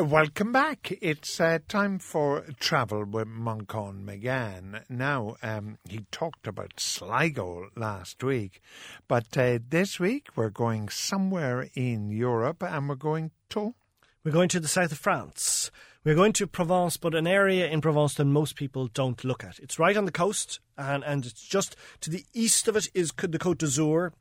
Welcome 0.00 0.52
back. 0.52 0.96
It's 1.02 1.40
uh, 1.40 1.58
time 1.66 1.98
for 1.98 2.44
travel 2.60 3.04
with 3.04 3.26
Manchan 3.26 4.04
Magan. 4.04 4.84
Now, 4.88 5.34
um, 5.42 5.78
he 5.88 6.06
talked 6.12 6.46
about 6.46 6.78
Sligo 6.78 7.70
last 7.74 8.22
week, 8.22 8.60
but 9.08 9.36
uh, 9.36 9.58
this 9.68 9.98
week 9.98 10.28
we're 10.36 10.50
going 10.50 10.88
somewhere 10.88 11.68
in 11.74 12.10
Europe 12.12 12.62
and 12.62 12.88
we're 12.88 12.94
going 12.94 13.32
to. 13.50 13.74
We're 14.22 14.30
going 14.30 14.48
to 14.50 14.60
the 14.60 14.68
south 14.68 14.92
of 14.92 14.98
France. 14.98 15.72
We're 16.04 16.14
going 16.14 16.32
to 16.34 16.46
Provence, 16.46 16.96
but 16.96 17.16
an 17.16 17.26
area 17.26 17.66
in 17.66 17.80
Provence 17.80 18.14
that 18.14 18.24
most 18.26 18.54
people 18.54 18.86
don't 18.86 19.24
look 19.24 19.42
at. 19.42 19.58
It's 19.58 19.80
right 19.80 19.96
on 19.96 20.04
the 20.04 20.12
coast, 20.12 20.60
and, 20.76 21.02
and 21.02 21.26
it's 21.26 21.42
just 21.42 21.74
to 22.02 22.10
the 22.10 22.24
east 22.32 22.68
of 22.68 22.76
it 22.76 22.88
is 22.94 23.10
the 23.16 23.36
Côte 23.36 23.58
d'Azur, 23.58 24.12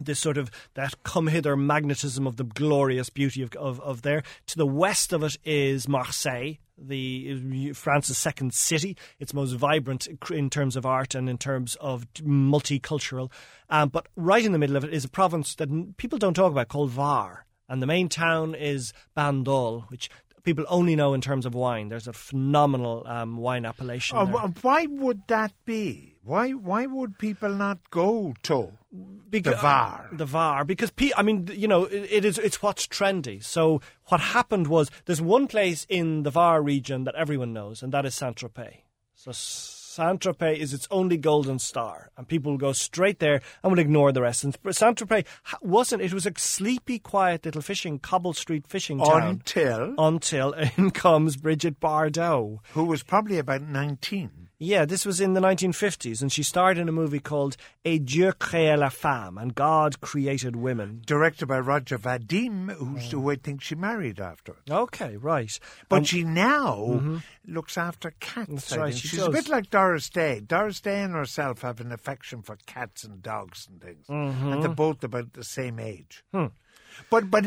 this 0.00 0.20
sort 0.20 0.38
of 0.38 0.50
that 0.74 1.02
come 1.04 1.28
hither 1.28 1.56
magnetism 1.56 2.26
of 2.26 2.36
the 2.36 2.44
glorious 2.44 3.10
beauty 3.10 3.42
of, 3.42 3.54
of, 3.56 3.80
of 3.80 4.02
there. 4.02 4.22
To 4.46 4.56
the 4.56 4.66
west 4.66 5.12
of 5.12 5.22
it 5.22 5.36
is 5.44 5.88
Marseille, 5.88 6.54
the 6.78 7.72
France's 7.72 8.18
second 8.18 8.54
city. 8.54 8.96
It's 9.20 9.34
most 9.34 9.52
vibrant 9.52 10.08
in 10.30 10.50
terms 10.50 10.76
of 10.76 10.86
art 10.86 11.14
and 11.14 11.28
in 11.28 11.38
terms 11.38 11.76
of 11.76 12.06
multicultural. 12.14 13.30
Um, 13.70 13.88
but 13.90 14.08
right 14.16 14.44
in 14.44 14.52
the 14.52 14.58
middle 14.58 14.76
of 14.76 14.84
it 14.84 14.92
is 14.92 15.04
a 15.04 15.08
province 15.08 15.54
that 15.56 15.96
people 15.96 16.18
don't 16.18 16.34
talk 16.34 16.52
about 16.52 16.68
called 16.68 16.90
Var. 16.90 17.46
And 17.68 17.80
the 17.80 17.86
main 17.86 18.08
town 18.08 18.54
is 18.54 18.92
Bandol, 19.16 19.88
which 19.90 20.10
people 20.42 20.64
only 20.68 20.96
know 20.96 21.14
in 21.14 21.20
terms 21.20 21.46
of 21.46 21.54
wine. 21.54 21.88
There's 21.88 22.08
a 22.08 22.12
phenomenal 22.12 23.04
um, 23.06 23.36
wine 23.36 23.64
appellation. 23.64 24.18
Oh, 24.18 24.26
why 24.62 24.86
would 24.86 25.22
that 25.28 25.52
be? 25.64 26.11
Why 26.24 26.50
why 26.50 26.86
would 26.86 27.18
people 27.18 27.48
not 27.48 27.90
go 27.90 28.34
to 28.44 28.72
because, 29.28 29.54
the 29.54 29.60
Var? 29.60 30.08
The 30.12 30.24
Var, 30.24 30.64
because 30.64 30.92
I 31.16 31.22
mean, 31.22 31.48
you 31.52 31.66
know, 31.66 31.84
it, 31.84 32.08
it 32.10 32.24
is 32.24 32.38
it's 32.38 32.62
what's 32.62 32.86
trendy. 32.86 33.42
So 33.42 33.80
what 34.06 34.20
happened 34.20 34.68
was 34.68 34.90
there's 35.06 35.20
one 35.20 35.48
place 35.48 35.84
in 35.88 36.22
the 36.22 36.30
Var 36.30 36.62
region 36.62 37.04
that 37.04 37.16
everyone 37.16 37.52
knows, 37.52 37.82
and 37.82 37.92
that 37.92 38.06
is 38.06 38.14
Saint 38.14 38.36
Tropez. 38.36 38.82
So 39.16 39.32
Saint 39.32 40.20
Tropez 40.20 40.58
is 40.58 40.72
its 40.72 40.86
only 40.92 41.16
golden 41.16 41.58
star, 41.58 42.10
and 42.16 42.28
people 42.28 42.52
will 42.52 42.58
go 42.58 42.72
straight 42.72 43.18
there 43.18 43.42
and 43.62 43.72
will 43.72 43.80
ignore 43.80 44.12
the 44.12 44.22
rest. 44.22 44.44
And 44.44 44.56
Saint 44.70 44.98
Tropez 44.98 45.26
wasn't; 45.60 46.02
it 46.02 46.14
was 46.14 46.24
a 46.24 46.32
sleepy, 46.36 47.00
quiet 47.00 47.44
little 47.44 47.62
fishing 47.62 47.98
cobble 47.98 48.32
street 48.32 48.68
fishing 48.68 48.98
town 48.98 49.22
until 49.22 49.94
until 49.98 50.52
in 50.76 50.92
comes 50.92 51.36
Brigitte 51.36 51.80
Bardot, 51.80 52.60
who 52.74 52.84
was 52.84 53.02
probably 53.02 53.38
about 53.38 53.62
nineteen. 53.62 54.41
Yeah, 54.62 54.84
this 54.84 55.04
was 55.04 55.20
in 55.20 55.34
the 55.34 55.40
1950s, 55.40 56.22
and 56.22 56.30
she 56.30 56.44
starred 56.44 56.78
in 56.78 56.88
a 56.88 56.92
movie 56.92 57.18
called 57.18 57.56
Et 57.84 57.98
Dieu 57.98 58.30
créa 58.30 58.78
la 58.78 58.90
femme, 58.90 59.36
and 59.36 59.56
God 59.56 60.00
created 60.00 60.54
women. 60.54 61.02
Directed 61.04 61.46
by 61.46 61.58
Roger 61.58 61.98
Vadim, 61.98 62.70
who's, 62.70 63.10
who 63.10 63.28
I 63.28 63.34
think 63.34 63.60
she 63.60 63.74
married 63.74 64.20
after. 64.20 64.54
Okay, 64.70 65.16
right. 65.16 65.58
But 65.88 65.96
um, 65.96 66.04
she 66.04 66.22
now 66.22 66.76
mm-hmm. 66.76 67.16
looks 67.44 67.76
after 67.76 68.12
cats. 68.20 68.68
That's 68.68 68.76
right, 68.76 68.94
she 68.94 69.08
She's 69.08 69.18
does. 69.18 69.28
a 69.28 69.32
bit 69.32 69.48
like 69.48 69.68
Doris 69.68 70.08
Day. 70.08 70.38
Doris 70.38 70.80
Day 70.80 71.02
and 71.02 71.14
herself 71.14 71.62
have 71.62 71.80
an 71.80 71.90
affection 71.90 72.42
for 72.42 72.56
cats 72.64 73.02
and 73.02 73.20
dogs 73.20 73.66
and 73.68 73.82
things. 73.82 74.06
Mm-hmm. 74.06 74.52
And 74.52 74.62
they're 74.62 74.70
both 74.70 75.02
about 75.02 75.32
the 75.32 75.42
same 75.42 75.80
age. 75.80 76.22
Hmm. 76.32 76.46
But 77.10 77.30
but 77.32 77.46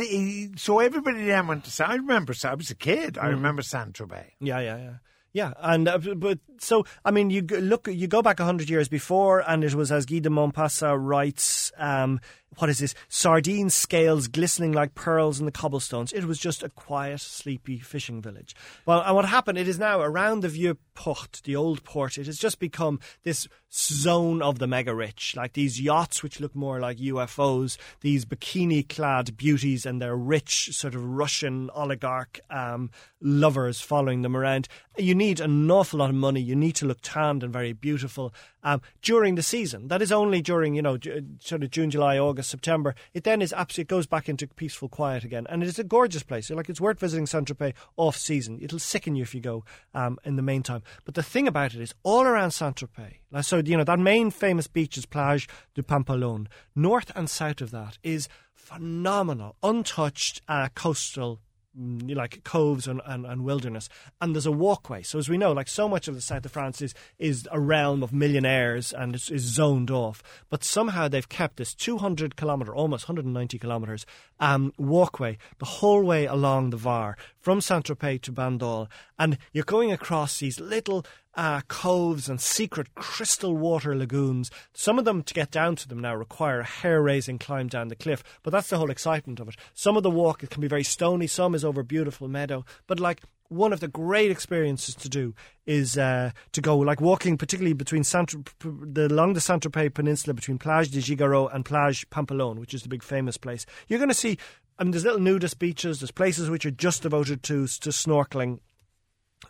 so 0.57 0.79
everybody 0.79 1.23
then 1.25 1.47
went 1.47 1.63
to. 1.63 1.87
I 1.87 1.95
remember. 1.95 2.33
I 2.43 2.55
was 2.55 2.71
a 2.71 2.75
kid. 2.75 3.17
I 3.17 3.27
mm. 3.27 3.35
remember 3.35 3.61
Saint 3.61 3.93
Tropez. 3.93 4.31
Yeah, 4.41 4.59
yeah, 4.59 4.77
yeah. 4.77 4.93
Yeah, 5.35 5.51
and 5.59 5.89
uh, 5.89 5.97
but 5.97 6.39
so 6.59 6.85
I 7.03 7.11
mean, 7.11 7.29
you 7.29 7.41
look, 7.41 7.89
you 7.91 8.07
go 8.07 8.21
back 8.21 8.39
hundred 8.39 8.69
years 8.69 8.87
before, 8.87 9.43
and 9.45 9.65
it 9.65 9.75
was 9.75 9.91
as 9.91 10.05
Guy 10.05 10.19
de 10.19 10.29
Maupassant 10.29 10.97
writes, 10.97 11.73
um, 11.77 12.21
what 12.57 12.69
is 12.69 12.79
this? 12.79 12.95
Sardine 13.09 13.69
scales 13.69 14.27
glistening 14.27 14.71
like 14.71 14.95
pearls 14.95 15.39
in 15.39 15.45
the 15.45 15.51
cobblestones. 15.51 16.13
It 16.13 16.25
was 16.25 16.39
just 16.39 16.63
a 16.63 16.69
quiet, 16.69 17.21
sleepy 17.21 17.79
fishing 17.79 18.21
village. 18.21 18.55
Well, 18.85 19.01
and 19.01 19.15
what 19.15 19.25
happened? 19.25 19.57
It 19.57 19.67
is 19.67 19.79
now 19.79 20.01
around 20.01 20.41
the 20.41 20.49
Vieux 20.49 20.77
Port, 20.93 21.41
the 21.43 21.55
old 21.55 21.83
port. 21.83 22.17
It 22.17 22.25
has 22.27 22.37
just 22.37 22.59
become 22.59 22.99
this 23.23 23.47
zone 23.73 24.41
of 24.41 24.59
the 24.59 24.67
mega 24.67 24.95
rich, 24.95 25.35
like 25.35 25.53
these 25.53 25.81
yachts 25.81 26.23
which 26.23 26.39
look 26.39 26.55
more 26.55 26.79
like 26.79 26.97
UFOs, 26.97 27.77
these 27.99 28.23
bikini-clad 28.23 29.35
beauties, 29.35 29.85
and 29.85 30.01
their 30.01 30.15
rich 30.15 30.69
sort 30.73 30.95
of 30.95 31.03
Russian 31.03 31.69
oligarch 31.75 32.39
um, 32.49 32.89
lovers 33.21 33.81
following 33.81 34.21
them 34.21 34.37
around. 34.37 34.69
You 34.97 35.13
need 35.13 35.41
an 35.41 35.69
awful 35.69 35.99
lot 35.99 36.09
of 36.09 36.15
money. 36.15 36.39
You 36.39 36.55
need 36.55 36.75
to 36.77 36.85
look 36.85 36.99
tanned 37.01 37.43
and 37.43 37.51
very 37.51 37.73
beautiful 37.73 38.33
um, 38.65 38.81
during 39.01 39.35
the 39.35 39.43
season. 39.43 39.87
That 39.87 40.01
is 40.01 40.11
only 40.11 40.41
during 40.41 40.75
you 40.75 40.81
know 40.81 40.97
sort 41.39 41.63
of 41.63 41.71
June, 41.71 41.89
July, 41.89 42.17
August, 42.17 42.49
September. 42.49 42.95
It 43.13 43.23
then 43.23 43.41
is 43.41 43.53
absolutely 43.53 43.85
goes 43.95 44.07
back 44.07 44.27
into 44.27 44.47
peaceful 44.47 44.89
quiet 44.89 45.23
again, 45.23 45.45
and 45.49 45.63
it 45.63 45.67
is 45.67 45.79
a 45.79 45.83
gorgeous 45.83 46.23
place. 46.23 46.49
Like 46.49 46.67
it's 46.67 46.81
worth 46.81 46.99
visiting 46.99 47.27
Saint 47.27 47.47
Tropez 47.47 47.73
off 47.95 48.17
season. 48.17 48.59
It'll 48.61 48.79
sicken 48.79 49.15
you 49.15 49.23
if 49.23 49.33
you 49.33 49.39
go 49.39 49.63
um, 49.93 50.17
in 50.25 50.35
the 50.35 50.41
meantime. 50.41 50.83
But 51.05 51.13
the 51.13 51.23
thing 51.23 51.47
about 51.47 51.73
it 51.73 51.81
is, 51.81 51.93
all 52.03 52.23
around 52.23 52.51
Saint 52.51 52.75
Tropez, 52.75 53.45
so 53.45 53.57
you 53.57 53.77
know 53.77 53.83
that 53.85 53.99
main 53.99 54.31
famous 54.31 54.67
beach 54.67 54.97
is 54.97 55.05
Plage 55.05 55.47
du 55.75 55.83
Pampelonne. 55.83 56.47
North 56.75 57.11
and 57.15 57.29
south 57.29 57.61
of 57.61 57.71
that 57.71 57.97
is 58.03 58.27
phenomenal, 58.53 59.55
untouched 59.61 60.41
uh, 60.47 60.69
coastal 60.73 61.39
like 61.77 62.43
coves 62.43 62.87
and, 62.87 63.01
and, 63.05 63.25
and, 63.25 63.43
wilderness, 63.43 63.89
and 64.21 64.33
there's 64.33 64.45
a 64.45 64.51
walkway. 64.51 65.03
So 65.03 65.19
as 65.19 65.29
we 65.29 65.37
know, 65.37 65.51
like 65.51 65.67
so 65.67 65.89
much 65.89 66.07
of 66.07 66.15
the 66.15 66.21
south 66.21 66.45
of 66.45 66.51
France 66.51 66.81
is 66.81 66.93
is 67.19 67.47
a 67.51 67.59
realm 67.59 68.03
of 68.03 68.13
millionaires 68.13 68.93
and 68.93 69.15
is, 69.15 69.29
is 69.29 69.41
zoned 69.41 69.91
off. 69.91 70.23
But 70.49 70.63
somehow 70.63 71.07
they've 71.07 71.27
kept 71.27 71.57
this 71.57 71.73
200 71.73 72.35
kilometer, 72.35 72.73
almost 72.73 73.07
190 73.07 73.59
kilometers, 73.59 74.05
um, 74.39 74.73
walkway 74.77 75.37
the 75.59 75.65
whole 75.65 76.03
way 76.03 76.25
along 76.25 76.69
the 76.69 76.77
Var 76.77 77.17
from 77.39 77.61
Saint 77.61 77.85
Tropez 77.85 78.21
to 78.21 78.31
Bandol, 78.31 78.87
and 79.19 79.37
you're 79.51 79.63
going 79.63 79.91
across 79.91 80.39
these 80.39 80.59
little 80.59 81.05
uh, 81.35 81.61
coves 81.67 82.29
and 82.29 82.39
secret 82.39 82.95
crystal 82.95 83.55
water 83.55 83.95
lagoons. 83.95 84.49
Some 84.73 84.97
of 84.97 85.05
them, 85.05 85.23
to 85.23 85.33
get 85.33 85.51
down 85.51 85.75
to 85.77 85.87
them 85.87 85.99
now, 85.99 86.15
require 86.15 86.61
a 86.61 86.65
hair 86.65 87.01
raising 87.01 87.37
climb 87.37 87.67
down 87.67 87.89
the 87.89 87.95
cliff, 87.95 88.23
but 88.43 88.51
that's 88.51 88.69
the 88.69 88.77
whole 88.77 88.91
excitement 88.91 89.39
of 89.39 89.49
it. 89.49 89.55
Some 89.73 89.97
of 89.97 90.03
the 90.03 90.09
walk 90.09 90.43
it 90.43 90.49
can 90.49 90.61
be 90.61 90.67
very 90.67 90.83
stony, 90.83 91.27
some 91.27 91.55
is 91.55 91.65
over 91.65 91.83
beautiful 91.83 92.27
meadow, 92.27 92.65
but 92.87 92.99
like 92.99 93.21
one 93.49 93.73
of 93.73 93.79
the 93.79 93.87
great 93.87 94.31
experiences 94.31 94.95
to 94.95 95.09
do 95.09 95.35
is 95.65 95.97
uh, 95.97 96.31
to 96.51 96.61
go 96.61 96.77
like 96.77 97.01
walking, 97.01 97.37
particularly 97.37 97.73
between 97.73 98.01
the 98.01 99.07
along 99.09 99.33
the 99.33 99.41
Saint 99.41 99.63
Tropez 99.63 99.93
Peninsula 99.93 100.33
between 100.33 100.57
Plage 100.57 100.89
de 100.89 100.99
Gigaro 100.99 101.53
and 101.53 101.63
Plage 101.63 102.09
Pampelonne, 102.09 102.59
which 102.59 102.73
is 102.73 102.83
the 102.83 102.89
big 102.89 103.03
famous 103.03 103.37
place. 103.37 103.65
You're 103.87 103.99
going 103.99 104.09
to 104.09 104.15
see. 104.15 104.37
I 104.77 104.83
mean, 104.83 104.91
there's 104.91 105.05
little 105.05 105.21
nudist 105.21 105.57
beaches. 105.57 106.01
There's 106.01 106.11
places 106.11 106.49
which 106.49 106.65
are 106.65 106.71
just 106.71 107.03
devoted 107.03 107.43
to 107.43 107.67
to 107.67 107.89
snorkeling 107.89 108.59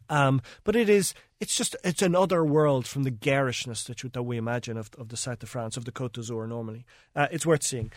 um, 0.10 0.42
but 0.64 0.76
it 0.76 0.90
is, 0.90 1.14
it's 1.40 1.56
just, 1.56 1.76
it's 1.84 2.02
another 2.02 2.44
world 2.44 2.88
from 2.88 3.04
the 3.04 3.12
garishness 3.12 3.84
that, 3.86 4.04
you, 4.04 4.10
that 4.10 4.24
we 4.24 4.38
imagine 4.38 4.78
of, 4.78 4.90
of 4.98 5.10
the 5.10 5.18
south 5.18 5.44
of 5.44 5.50
France, 5.50 5.78
of 5.78 5.86
the 5.86 5.92
Côte 5.92 6.14
d'Azur 6.14 6.48
normally. 6.48 6.86
Uh, 7.16 7.28
it's 7.32 7.46
worth 7.46 7.64
seeing. 7.64 7.92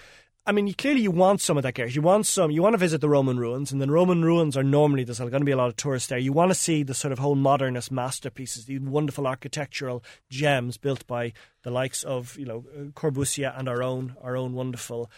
I 0.47 0.53
mean, 0.53 0.67
you, 0.67 0.75
clearly 0.75 1.03
you 1.03 1.11
want 1.11 1.43
some 1.43 1.59
of 1.59 1.63
that 1.65 1.75
garish. 1.75 1.95
You 1.95 2.01
want 2.01 2.25
some, 2.25 2.51
you 2.51 2.63
want 2.63 2.73
to 2.73 2.79
visit 2.79 3.03
the 3.03 3.09
Roman 3.09 3.39
ruins, 3.39 3.71
and 3.71 3.83
then 3.83 3.91
Roman 3.91 4.25
ruins 4.25 4.57
are 4.57 4.63
normally, 4.63 5.05
there's 5.05 5.19
going 5.19 5.31
to 5.31 5.41
be 5.45 5.53
a 5.53 5.59
lot 5.59 5.69
of 5.69 5.77
tourists 5.77 6.09
there. 6.09 6.17
You 6.17 6.33
want 6.33 6.51
to 6.51 6.55
see 6.55 6.83
the 6.83 6.95
sort 6.95 7.13
of 7.13 7.19
whole 7.19 7.35
modernist 7.35 7.93
masterpieces, 7.93 8.65
the 8.65 8.79
wonderful 8.79 9.27
architectural 9.27 10.03
gems 10.31 10.79
built 10.79 11.07
by 11.07 11.35
the 11.65 11.71
likes 11.71 12.03
of, 12.03 12.39
you 12.39 12.47
know, 12.47 12.65
Corbusier 12.95 13.53
and 13.59 13.69
our 13.69 13.83
own, 13.83 14.17
our 14.23 14.39
own 14.39 14.55
wonderful 14.55 15.11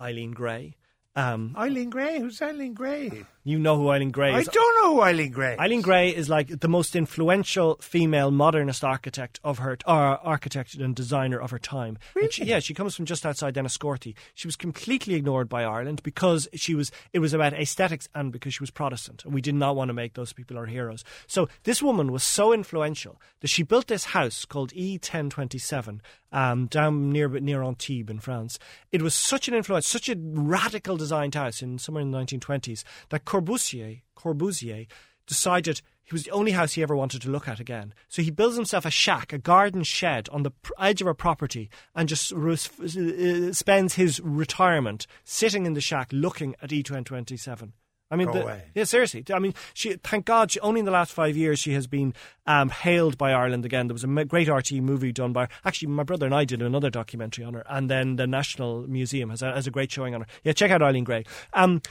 Eileen 0.00 0.30
Gray. 0.30 0.76
Um, 1.16 1.56
Eileen 1.58 1.90
Gray? 1.90 2.20
Who's 2.20 2.40
Eileen 2.40 2.74
Gray? 2.74 3.24
You 3.48 3.58
know 3.58 3.78
who 3.78 3.88
Eileen 3.88 4.10
Gray 4.10 4.34
is. 4.34 4.46
I 4.46 4.52
don't 4.52 4.76
know 4.76 4.96
who 4.96 5.00
Eileen 5.00 5.30
Gray 5.30 5.54
is. 5.54 5.58
Eileen 5.58 5.80
Gray 5.80 6.10
is 6.14 6.28
like 6.28 6.60
the 6.60 6.68
most 6.68 6.94
influential 6.94 7.78
female 7.80 8.30
modernist 8.30 8.84
architect 8.84 9.40
of 9.42 9.56
her, 9.60 9.78
or 9.86 10.18
architect 10.18 10.74
and 10.74 10.94
designer 10.94 11.40
of 11.40 11.50
her 11.50 11.58
time. 11.58 11.96
Really? 12.14 12.30
She, 12.30 12.44
yeah, 12.44 12.58
she 12.58 12.74
comes 12.74 12.94
from 12.94 13.06
just 13.06 13.24
outside 13.24 13.54
Enniscorthy. 13.54 14.14
She 14.34 14.46
was 14.46 14.54
completely 14.54 15.14
ignored 15.14 15.48
by 15.48 15.64
Ireland 15.64 16.02
because 16.02 16.46
she 16.52 16.74
was. 16.74 16.92
It 17.14 17.20
was 17.20 17.32
about 17.32 17.54
aesthetics 17.54 18.06
and 18.14 18.30
because 18.30 18.52
she 18.52 18.62
was 18.62 18.70
Protestant, 18.70 19.24
and 19.24 19.32
we 19.32 19.40
did 19.40 19.54
not 19.54 19.76
want 19.76 19.88
to 19.88 19.94
make 19.94 20.12
those 20.12 20.34
people 20.34 20.58
our 20.58 20.66
heroes. 20.66 21.02
So 21.26 21.48
this 21.62 21.82
woman 21.82 22.12
was 22.12 22.24
so 22.24 22.52
influential 22.52 23.18
that 23.40 23.48
she 23.48 23.62
built 23.62 23.86
this 23.86 24.04
house 24.06 24.44
called 24.44 24.74
E1027 24.74 26.00
um, 26.32 26.66
down 26.66 27.10
near 27.12 27.28
near 27.28 27.62
Antibes 27.62 28.10
in 28.10 28.20
France. 28.20 28.58
It 28.92 29.00
was 29.00 29.14
such 29.14 29.48
an 29.48 29.54
influence, 29.54 29.88
such 29.88 30.10
a 30.10 30.16
radical 30.18 30.98
designed 30.98 31.34
house 31.34 31.62
in 31.62 31.78
somewhere 31.78 32.02
in 32.02 32.10
the 32.10 32.18
1920s 32.18 32.84
that. 33.08 33.24
Corbusier, 33.40 34.02
Corbusier 34.16 34.86
decided 35.26 35.80
he 36.02 36.14
was 36.14 36.24
the 36.24 36.30
only 36.30 36.52
house 36.52 36.72
he 36.72 36.82
ever 36.82 36.96
wanted 36.96 37.20
to 37.22 37.30
look 37.30 37.46
at 37.46 37.60
again. 37.60 37.92
So 38.08 38.22
he 38.22 38.30
builds 38.30 38.56
himself 38.56 38.86
a 38.86 38.90
shack, 38.90 39.32
a 39.32 39.38
garden 39.38 39.82
shed 39.82 40.28
on 40.30 40.42
the 40.42 40.52
edge 40.78 41.02
of 41.02 41.06
a 41.06 41.14
property, 41.14 41.68
and 41.94 42.08
just 42.08 42.32
uh, 42.32 43.52
spends 43.52 43.94
his 43.94 44.18
retirement 44.20 45.06
sitting 45.24 45.66
in 45.66 45.74
the 45.74 45.82
shack 45.82 46.08
looking 46.10 46.56
at 46.62 46.70
E1027. 46.70 47.72
I 48.10 48.16
mean, 48.16 48.32
the, 48.32 48.62
yeah, 48.74 48.84
seriously. 48.84 49.22
I 49.30 49.38
mean, 49.38 49.52
she. 49.74 49.94
Thank 49.96 50.24
God, 50.24 50.50
she, 50.50 50.60
only 50.60 50.78
in 50.78 50.86
the 50.86 50.90
last 50.90 51.12
five 51.12 51.36
years 51.36 51.58
she 51.58 51.74
has 51.74 51.86
been 51.86 52.14
um, 52.46 52.70
hailed 52.70 53.18
by 53.18 53.32
Ireland 53.32 53.66
again. 53.66 53.86
There 53.86 53.92
was 53.92 54.04
a 54.04 54.24
great 54.24 54.48
RT 54.48 54.72
movie 54.72 55.12
done 55.12 55.34
by. 55.34 55.48
Actually, 55.62 55.88
my 55.88 56.04
brother 56.04 56.24
and 56.24 56.34
I 56.34 56.46
did 56.46 56.62
another 56.62 56.88
documentary 56.88 57.44
on 57.44 57.52
her, 57.52 57.64
and 57.68 57.90
then 57.90 58.16
the 58.16 58.26
National 58.26 58.88
Museum 58.88 59.28
has 59.28 59.42
a, 59.42 59.52
has 59.52 59.66
a 59.66 59.70
great 59.70 59.92
showing 59.92 60.14
on 60.14 60.22
her. 60.22 60.26
Yeah, 60.42 60.52
check 60.52 60.70
out 60.70 60.80
Eileen 60.80 61.04
Gray. 61.04 61.24
Um, 61.52 61.82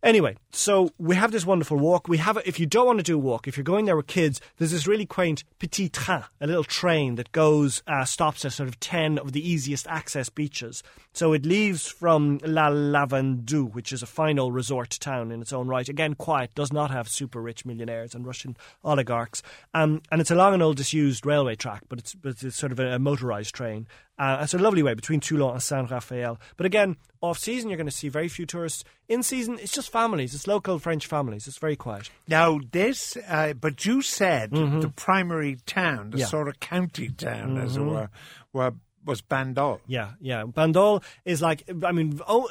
Anyway, 0.00 0.36
so 0.52 0.92
we 0.96 1.16
have 1.16 1.32
this 1.32 1.44
wonderful 1.44 1.76
walk. 1.76 2.06
We 2.06 2.18
have, 2.18 2.38
if 2.46 2.60
you 2.60 2.66
don't 2.66 2.86
want 2.86 3.00
to 3.00 3.02
do 3.02 3.16
a 3.16 3.18
walk, 3.18 3.48
if 3.48 3.56
you're 3.56 3.64
going 3.64 3.86
there 3.86 3.96
with 3.96 4.06
kids, 4.06 4.40
there's 4.56 4.70
this 4.70 4.86
really 4.86 5.06
quaint 5.06 5.42
petit 5.58 5.88
train, 5.88 6.22
a 6.40 6.46
little 6.46 6.62
train 6.62 7.16
that 7.16 7.32
goes, 7.32 7.82
uh, 7.88 8.04
stops 8.04 8.44
at 8.44 8.52
sort 8.52 8.68
of 8.68 8.78
10 8.78 9.18
of 9.18 9.32
the 9.32 9.46
easiest 9.46 9.88
access 9.88 10.28
beaches. 10.28 10.84
So 11.12 11.32
it 11.32 11.44
leaves 11.44 11.88
from 11.88 12.38
La 12.44 12.68
Lavandou, 12.68 13.74
which 13.74 13.92
is 13.92 14.00
a 14.00 14.06
fine 14.06 14.38
old 14.38 14.54
resort 14.54 14.90
town 15.00 15.32
in 15.32 15.42
its 15.42 15.52
own 15.52 15.66
right. 15.66 15.88
Again, 15.88 16.14
quiet, 16.14 16.54
does 16.54 16.72
not 16.72 16.92
have 16.92 17.08
super 17.08 17.42
rich 17.42 17.66
millionaires 17.66 18.14
and 18.14 18.24
Russian 18.24 18.56
oligarchs. 18.84 19.42
Um, 19.74 20.02
and 20.12 20.20
it's 20.20 20.30
along 20.30 20.54
an 20.54 20.62
old 20.62 20.76
disused 20.76 21.26
railway 21.26 21.56
track, 21.56 21.82
but 21.88 21.98
it's, 21.98 22.14
but 22.14 22.40
it's 22.44 22.56
sort 22.56 22.70
of 22.70 22.78
a, 22.78 22.94
a 22.94 22.98
motorised 23.00 23.50
train. 23.50 23.88
Uh, 24.18 24.38
it's 24.42 24.54
a 24.54 24.58
lovely 24.58 24.82
way 24.82 24.94
between 24.94 25.20
Toulon 25.20 25.52
and 25.52 25.62
Saint 25.62 25.90
Raphael. 25.90 26.40
But 26.56 26.66
again, 26.66 26.96
off 27.20 27.38
season, 27.38 27.70
you're 27.70 27.76
going 27.76 27.86
to 27.86 27.92
see 27.92 28.08
very 28.08 28.28
few 28.28 28.46
tourists. 28.46 28.82
In 29.08 29.22
season, 29.22 29.58
it's 29.60 29.72
just 29.72 29.90
families. 29.92 30.34
It's 30.34 30.46
local 30.46 30.78
French 30.78 31.06
families. 31.06 31.46
It's 31.46 31.58
very 31.58 31.76
quiet. 31.76 32.10
Now, 32.26 32.58
this, 32.72 33.16
uh, 33.28 33.52
but 33.54 33.84
you 33.86 34.02
said 34.02 34.50
the 34.50 34.92
primary 34.96 35.58
town, 35.66 36.10
the 36.10 36.18
Yeah. 36.18 36.26
sort 36.26 36.48
of 36.48 36.58
county 36.60 37.08
town, 37.10 37.58
as 37.58 37.76
it 37.76 37.82
were, 37.82 38.10
were 38.52 38.74
was 39.04 39.22
Bandol. 39.22 39.80
Yeah, 39.86 40.12
yeah. 40.20 40.44
Bandol 40.44 41.02
is 41.24 41.40
like, 41.40 41.64
I 41.84 41.92
mean, 41.92 42.20
oh, 42.28 42.48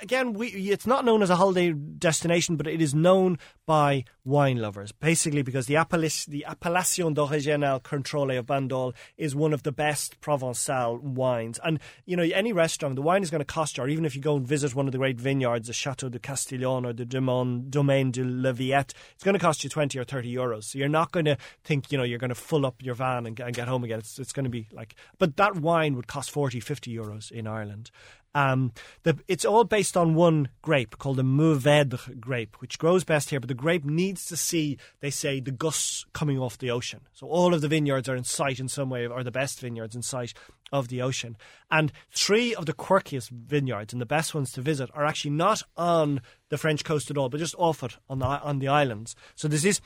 again, 0.00 0.32
we, 0.32 0.48
it's 0.48 0.86
not 0.86 1.04
known 1.04 1.22
as 1.22 1.30
a 1.30 1.36
holiday 1.36 1.72
destination, 1.72 2.56
but 2.56 2.66
it 2.66 2.82
is 2.82 2.94
known 2.94 3.38
by 3.66 4.04
wine 4.24 4.58
lovers. 4.58 4.92
Basically, 4.92 5.42
because 5.42 5.66
the, 5.66 5.76
Appellation, 5.76 6.32
the 6.32 6.44
Appellation 6.44 7.14
d'Original 7.14 7.80
Contrôlée 7.80 8.38
of 8.38 8.46
Bandol 8.46 8.94
is 9.16 9.34
one 9.34 9.52
of 9.52 9.62
the 9.62 9.72
best 9.72 10.20
Provençal 10.20 11.00
wines. 11.00 11.58
And, 11.64 11.78
you 12.04 12.16
know, 12.16 12.22
any 12.22 12.52
restaurant, 12.52 12.96
the 12.96 13.02
wine 13.02 13.22
is 13.22 13.30
going 13.30 13.40
to 13.40 13.44
cost 13.44 13.76
you, 13.76 13.84
or 13.84 13.88
even 13.88 14.04
if 14.04 14.16
you 14.16 14.22
go 14.22 14.36
and 14.36 14.46
visit 14.46 14.74
one 14.74 14.86
of 14.86 14.92
the 14.92 14.98
great 14.98 15.20
vineyards, 15.20 15.68
the 15.68 15.72
Chateau 15.72 16.08
de 16.08 16.18
Castillon 16.18 16.84
or 16.84 16.92
the 16.92 17.04
Domaine, 17.04 18.10
de 18.10 18.24
la 18.24 18.52
Viette, 18.52 18.94
it's 19.14 19.24
going 19.24 19.34
to 19.34 19.40
cost 19.40 19.62
you 19.64 19.70
20 19.70 19.98
or 19.98 20.04
30 20.04 20.34
euros. 20.34 20.64
So 20.64 20.78
you're 20.78 20.88
not 20.88 21.12
going 21.12 21.26
to 21.26 21.36
think, 21.64 21.92
you 21.92 21.98
know, 21.98 22.04
you're 22.04 22.18
going 22.18 22.30
to 22.30 22.34
full 22.34 22.66
up 22.66 22.82
your 22.82 22.94
van 22.94 23.26
and, 23.26 23.38
and 23.38 23.54
get 23.54 23.68
home 23.68 23.84
again. 23.84 24.00
It's, 24.00 24.18
it's 24.18 24.32
going 24.32 24.44
to 24.44 24.50
be 24.50 24.68
like, 24.72 24.94
but 25.18 25.36
that 25.36 25.56
wine 25.56 25.81
would 25.90 26.06
cost 26.06 26.30
40, 26.30 26.60
50 26.60 26.94
euros 26.94 27.30
in 27.30 27.46
Ireland. 27.46 27.90
Um, 28.34 28.72
the, 29.02 29.18
it's 29.28 29.44
all 29.44 29.64
based 29.64 29.96
on 29.96 30.14
one 30.14 30.48
grape 30.62 30.98
called 30.98 31.18
the 31.18 31.22
Mourvèdre 31.22 32.18
grape, 32.18 32.56
which 32.60 32.78
grows 32.78 33.04
best 33.04 33.30
here. 33.30 33.40
But 33.40 33.48
the 33.48 33.54
grape 33.54 33.84
needs 33.84 34.26
to 34.26 34.36
see, 34.36 34.78
they 35.00 35.10
say, 35.10 35.40
the 35.40 35.50
gusts 35.50 36.06
coming 36.12 36.38
off 36.38 36.58
the 36.58 36.70
ocean. 36.70 37.02
So 37.12 37.26
all 37.26 37.52
of 37.52 37.60
the 37.60 37.68
vineyards 37.68 38.08
are 38.08 38.16
in 38.16 38.24
sight 38.24 38.58
in 38.58 38.68
some 38.68 38.88
way, 38.88 39.06
or 39.06 39.22
the 39.22 39.30
best 39.30 39.60
vineyards 39.60 39.94
in 39.94 40.02
sight 40.02 40.32
of 40.72 40.88
the 40.88 41.02
ocean. 41.02 41.36
And 41.70 41.92
three 42.10 42.54
of 42.54 42.64
the 42.64 42.72
quirkiest 42.72 43.28
vineyards 43.28 43.92
and 43.92 44.00
the 44.00 44.06
best 44.06 44.34
ones 44.34 44.52
to 44.52 44.62
visit 44.62 44.90
are 44.94 45.04
actually 45.04 45.32
not 45.32 45.62
on 45.76 46.22
the 46.48 46.56
French 46.56 46.84
coast 46.84 47.10
at 47.10 47.18
all, 47.18 47.28
but 47.28 47.38
just 47.38 47.54
off 47.58 47.82
it 47.82 47.98
on 48.08 48.20
the 48.20 48.26
on 48.26 48.58
the 48.58 48.68
islands. 48.68 49.14
So 49.34 49.48
there's 49.48 49.62
this 49.62 49.80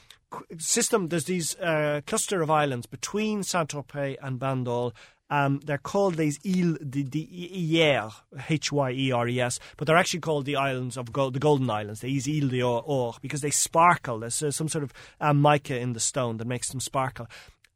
system. 0.59 1.09
There's 1.09 1.25
these 1.25 1.57
uh, 1.57 2.03
cluster 2.07 2.43
of 2.43 2.51
islands 2.51 2.87
between 2.87 3.43
Saint 3.43 3.71
Tropez 3.71 4.17
and 4.23 4.39
Bandol. 4.39 4.93
Um, 5.29 5.61
they're 5.65 5.79
called 5.79 6.15
these 6.15 6.39
Îles 6.41 6.79
de, 6.89 7.03
de 7.03 7.27
Hyères, 7.27 8.15
H 8.49 8.71
Y 8.71 8.91
E 8.93 9.13
R 9.13 9.29
E 9.29 9.41
S, 9.41 9.59
but 9.77 9.87
they're 9.87 9.97
actually 9.97 10.21
called 10.21 10.45
the 10.45 10.57
islands 10.57 10.97
of 10.97 11.13
Gold, 11.13 11.35
the 11.35 11.41
Golden 11.41 11.69
Islands, 11.69 12.01
these 12.01 12.27
Îles 12.27 12.51
de 12.51 12.63
Or, 12.63 13.15
because 13.21 13.41
they 13.41 13.51
sparkle. 13.51 14.21
There's 14.21 14.43
uh, 14.43 14.51
some 14.51 14.69
sort 14.69 14.85
of 14.85 14.93
uh, 15.21 15.33
mica 15.33 15.79
in 15.79 15.95
the 15.95 16.01
stone 16.01 16.37
that 16.37 16.47
makes 16.47 16.69
them 16.69 16.81
sparkle. 16.81 17.27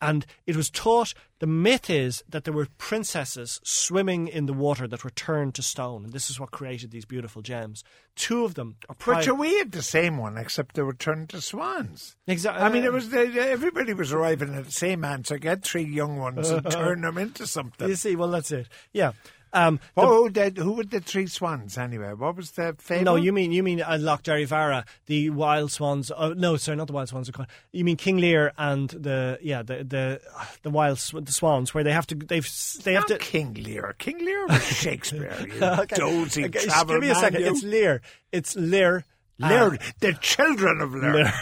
And 0.00 0.24
it 0.46 0.56
was 0.56 0.70
taught, 0.70 1.14
the 1.40 1.46
myth 1.46 1.90
is 1.90 2.22
that 2.28 2.44
there 2.44 2.54
were 2.54 2.68
princesses 2.78 3.60
swimming 3.62 4.28
in 4.28 4.46
the 4.46 4.52
water 4.52 4.86
that 4.88 5.04
were 5.04 5.10
turned 5.10 5.54
to 5.56 5.62
stone. 5.62 6.04
And 6.04 6.12
this 6.12 6.30
is 6.30 6.40
what 6.40 6.50
created 6.50 6.90
these 6.90 7.04
beautiful 7.04 7.42
gems. 7.42 7.84
Two 8.16 8.44
of 8.44 8.54
them 8.54 8.76
are 8.88 8.94
But 8.94 8.98
pri- 8.98 9.20
sure, 9.22 9.34
we 9.34 9.58
had 9.58 9.72
the 9.72 9.82
same 9.82 10.18
one, 10.18 10.36
except 10.36 10.74
they 10.74 10.82
were 10.82 10.94
turned 10.94 11.28
to 11.30 11.40
swans. 11.40 12.16
Exactly. 12.26 12.62
I 12.62 12.68
mean, 12.70 12.84
uh, 12.84 12.86
it 12.86 12.92
was 12.92 13.12
everybody 13.12 13.92
was 13.94 14.12
arriving 14.12 14.54
at 14.54 14.66
the 14.66 14.72
same 14.72 15.04
answer. 15.04 15.38
Get 15.38 15.62
three 15.62 15.84
young 15.84 16.16
ones 16.16 16.50
and 16.50 16.70
turn 16.70 17.02
them 17.02 17.18
into 17.18 17.46
something. 17.46 17.88
You 17.88 17.96
see, 17.96 18.16
well, 18.16 18.30
that's 18.30 18.52
it. 18.52 18.68
Yeah. 18.92 19.12
Um, 19.52 19.80
Oh, 19.96 20.28
the, 20.28 20.50
who 20.56 20.72
were 20.72 20.84
the 20.84 21.00
three 21.00 21.26
swans 21.26 21.76
anyway? 21.76 22.12
What 22.12 22.36
was 22.36 22.52
the 22.52 22.76
fable? 22.78 23.04
No, 23.04 23.16
you 23.16 23.32
mean 23.32 23.50
you 23.52 23.62
mean 23.62 23.82
uh, 23.82 23.98
Lough 24.00 24.18
Derravaragh, 24.18 24.84
the 25.06 25.30
wild 25.30 25.72
swans. 25.72 26.10
Uh, 26.10 26.34
no, 26.36 26.56
sorry, 26.56 26.76
not 26.76 26.86
the 26.86 26.92
wild 26.92 27.08
swans. 27.08 27.30
You 27.72 27.84
mean 27.84 27.96
King 27.96 28.18
Lear 28.18 28.52
and 28.56 28.88
the 28.90 29.38
yeah 29.42 29.62
the 29.62 29.82
the 29.84 30.20
the 30.62 30.70
wild 30.70 30.98
sw- 30.98 31.16
the 31.22 31.32
swans 31.32 31.74
where 31.74 31.82
they 31.84 31.92
have 31.92 32.06
to 32.08 32.14
they've 32.14 32.48
they 32.84 32.94
have 32.94 33.06
to. 33.06 33.18
King 33.18 33.54
Lear. 33.54 33.94
King 33.98 34.18
Lear 34.24 34.46
was 34.46 34.62
Shakespeare. 34.66 35.34
You 35.52 35.62
Okay. 35.64 35.96
dozy 35.96 36.44
Okay, 36.46 36.66
Give 36.86 37.00
me 37.00 37.10
a 37.10 37.14
second. 37.14 37.40
you. 37.42 37.48
It's 37.48 37.62
Lear. 37.64 38.00
It's 38.32 38.56
Lear. 38.56 39.04
Lear, 39.40 39.74
uh, 39.74 39.76
the 40.00 40.12
children 40.20 40.80
of 40.80 40.94
Lear. 40.94 41.32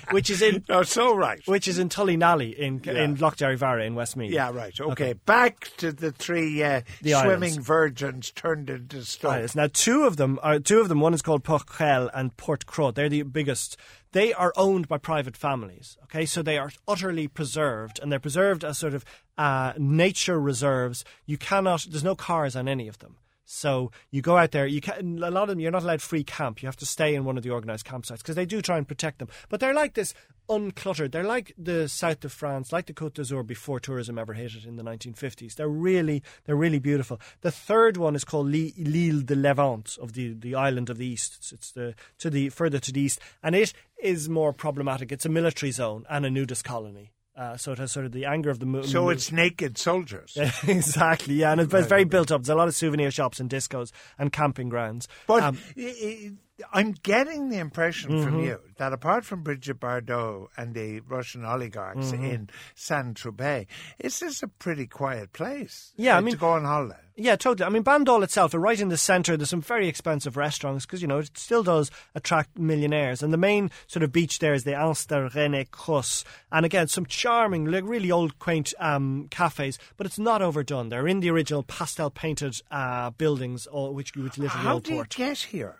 which 0.10 0.30
is 0.30 0.42
in 0.42 0.64
Oh, 0.68 0.82
so 0.82 1.14
right. 1.14 1.40
which 1.46 1.68
is 1.68 1.78
in 1.78 1.88
Tullynally 1.88 2.54
in 2.54 2.80
Yeah. 2.84 3.02
in 3.04 3.14
Lough 3.16 3.30
Derravaragh 3.30 3.86
in 3.86 3.94
Westmeath. 3.94 4.32
Yeah, 4.32 4.50
right. 4.52 4.78
Okay, 4.80 5.12
back 5.12 5.70
to 5.78 5.92
the 5.92 6.12
three 6.12 6.62
uh, 6.62 6.82
The 7.02 7.12
swimming 7.12 7.52
islands. 7.52 7.56
virgins 7.66 8.30
turned 8.32 8.70
into 8.70 9.04
stone. 9.04 9.32
Islands. 9.34 9.54
Now, 9.56 9.68
two 9.72 10.04
of 10.04 10.16
them 10.16 10.38
are 10.42 10.58
two 10.58 10.80
of 10.80 10.88
them. 10.88 11.00
One 11.00 11.14
is 11.14 11.22
called 11.22 11.44
Porquerolles 11.44 12.10
and 12.14 12.36
Port 12.36 12.66
Cros. 12.66 12.94
They're 12.94 13.08
the 13.08 13.22
biggest. 13.22 13.76
They 14.12 14.32
are 14.32 14.52
owned 14.56 14.88
by 14.88 14.98
private 14.98 15.36
families. 15.36 15.96
Okay, 16.04 16.24
so 16.26 16.42
they 16.42 16.56
are 16.58 16.70
utterly 16.86 17.28
preserved, 17.28 18.00
and 18.02 18.10
they're 18.10 18.18
preserved 18.18 18.64
as 18.64 18.78
sort 18.78 18.94
of 18.94 19.04
uh, 19.36 19.74
nature 19.78 20.40
reserves. 20.40 21.04
You 21.26 21.36
cannot. 21.38 21.86
There's 21.90 22.04
no 22.04 22.14
cars 22.16 22.56
on 22.56 22.68
any 22.68 22.88
of 22.88 22.98
them. 23.00 23.16
So 23.50 23.90
you 24.10 24.20
go 24.20 24.36
out 24.36 24.50
there. 24.50 24.66
You 24.66 24.82
can 24.82 25.22
a 25.22 25.30
lot 25.30 25.44
of 25.44 25.48
them. 25.48 25.58
You're 25.58 25.70
not 25.70 25.82
allowed 25.82 26.02
free 26.02 26.22
camp. 26.22 26.62
You 26.62 26.66
have 26.66 26.76
to 26.76 26.86
stay 26.86 27.14
in 27.14 27.24
one 27.24 27.38
of 27.38 27.42
the 27.42 27.50
organised 27.50 27.86
campsites 27.86 28.18
because 28.18 28.36
they 28.36 28.44
do 28.44 28.60
try 28.60 28.76
and 28.76 28.86
protect 28.86 29.18
them. 29.18 29.28
But 29.48 29.60
they're 29.60 29.74
like 29.74 29.94
this 29.94 30.12
uncluttered. 30.50 31.12
They're 31.12 31.24
like 31.24 31.54
the 31.56 31.88
south 31.88 32.24
of 32.26 32.32
France, 32.32 32.72
like 32.72 32.86
the 32.86 32.92
Côte 32.92 33.14
d'Azur 33.14 33.46
before 33.46 33.80
tourism 33.80 34.18
ever 34.18 34.34
hit 34.34 34.54
it 34.54 34.66
in 34.66 34.76
the 34.76 34.82
1950s. 34.82 35.54
They're 35.54 35.66
really, 35.66 36.22
they're 36.44 36.56
really 36.56 36.78
beautiful. 36.78 37.20
The 37.40 37.50
third 37.50 37.96
one 37.96 38.14
is 38.14 38.24
called 38.24 38.48
l'Île 38.48 39.24
de 39.24 39.34
Levant 39.34 39.96
of 39.98 40.12
the, 40.12 40.34
the 40.34 40.54
island 40.54 40.90
of 40.90 40.98
the 40.98 41.06
east. 41.06 41.36
It's, 41.38 41.52
it's 41.52 41.72
the 41.72 41.94
to 42.18 42.28
the 42.28 42.50
further 42.50 42.78
to 42.78 42.92
the 42.92 43.00
east, 43.00 43.18
and 43.42 43.56
it 43.56 43.72
is 43.98 44.28
more 44.28 44.52
problematic. 44.52 45.10
It's 45.10 45.26
a 45.26 45.30
military 45.30 45.72
zone 45.72 46.04
and 46.10 46.26
a 46.26 46.30
nudist 46.30 46.64
colony. 46.64 47.12
Uh, 47.38 47.56
so 47.56 47.70
it 47.70 47.78
has 47.78 47.92
sort 47.92 48.04
of 48.04 48.10
the 48.10 48.24
anger 48.24 48.50
of 48.50 48.58
the 48.58 48.66
moon. 48.66 48.82
so 48.82 49.10
it's 49.10 49.30
naked 49.30 49.78
soldiers. 49.78 50.36
exactly, 50.66 51.34
yeah, 51.34 51.52
and 51.52 51.60
it's, 51.60 51.72
it's 51.72 51.86
very 51.86 52.02
built 52.02 52.32
up. 52.32 52.42
There's 52.42 52.48
a 52.48 52.56
lot 52.56 52.66
of 52.66 52.74
souvenir 52.74 53.12
shops 53.12 53.38
and 53.38 53.48
discos 53.48 53.92
and 54.18 54.32
camping 54.32 54.68
grounds. 54.68 55.06
But 55.28 55.44
Um, 55.44 55.58
i 55.76 55.80
i 55.82 56.30
I'm 56.72 56.92
getting 56.92 57.50
the 57.50 57.58
impression 57.58 58.10
Mm-hmm. 58.12 58.24
from 58.24 58.40
you 58.44 58.60
that 58.78 58.92
apart 58.92 59.24
from 59.24 59.42
Brigitte 59.42 59.78
Bardot 59.80 60.48
and 60.56 60.74
the 60.74 61.00
Russian 61.00 61.44
oligarchs 61.44 62.12
Mm-hmm. 62.12 62.24
in 62.24 62.50
Saint 62.74 63.16
Tropez, 63.16 63.66
this 64.00 64.22
is 64.22 64.42
a 64.42 64.48
pretty 64.48 64.86
quiet 64.86 65.32
place. 65.32 65.92
Yeah, 65.96 66.14
I 66.14 66.18
uh, 66.18 66.20
mean- 66.22 66.34
to 66.34 66.40
go 66.40 66.50
on 66.50 66.64
holiday. 66.64 66.96
Yeah, 67.20 67.34
totally. 67.34 67.66
I 67.66 67.70
mean, 67.70 67.82
Bandol 67.82 68.22
itself, 68.22 68.54
uh, 68.54 68.60
right 68.60 68.78
in 68.78 68.90
the 68.90 68.96
centre, 68.96 69.36
there's 69.36 69.50
some 69.50 69.60
very 69.60 69.88
expensive 69.88 70.36
restaurants 70.36 70.86
because, 70.86 71.02
you 71.02 71.08
know, 71.08 71.18
it 71.18 71.36
still 71.36 71.64
does 71.64 71.90
attract 72.14 72.56
millionaires. 72.56 73.24
And 73.24 73.32
the 73.32 73.36
main 73.36 73.72
sort 73.88 74.04
of 74.04 74.12
beach 74.12 74.38
there 74.38 74.54
is 74.54 74.62
the 74.62 74.76
Anster 74.76 75.28
Renécros. 75.28 76.22
And 76.52 76.64
again, 76.64 76.86
some 76.86 77.06
charming, 77.06 77.64
like 77.64 77.82
really 77.84 78.12
old, 78.12 78.38
quaint 78.38 78.72
um, 78.78 79.26
cafes, 79.32 79.80
but 79.96 80.06
it's 80.06 80.20
not 80.20 80.42
overdone. 80.42 80.90
They're 80.90 81.08
in 81.08 81.18
the 81.18 81.30
original 81.30 81.64
pastel 81.64 82.08
painted 82.10 82.60
uh, 82.70 83.10
buildings, 83.10 83.66
all, 83.66 83.92
which, 83.94 84.14
which 84.14 84.38
live 84.38 84.52
in 84.54 84.56
the 84.56 84.62
How 84.62 84.74
old 84.74 84.84
do 84.84 84.94
you 84.94 85.04
get 85.08 85.38
here? 85.38 85.74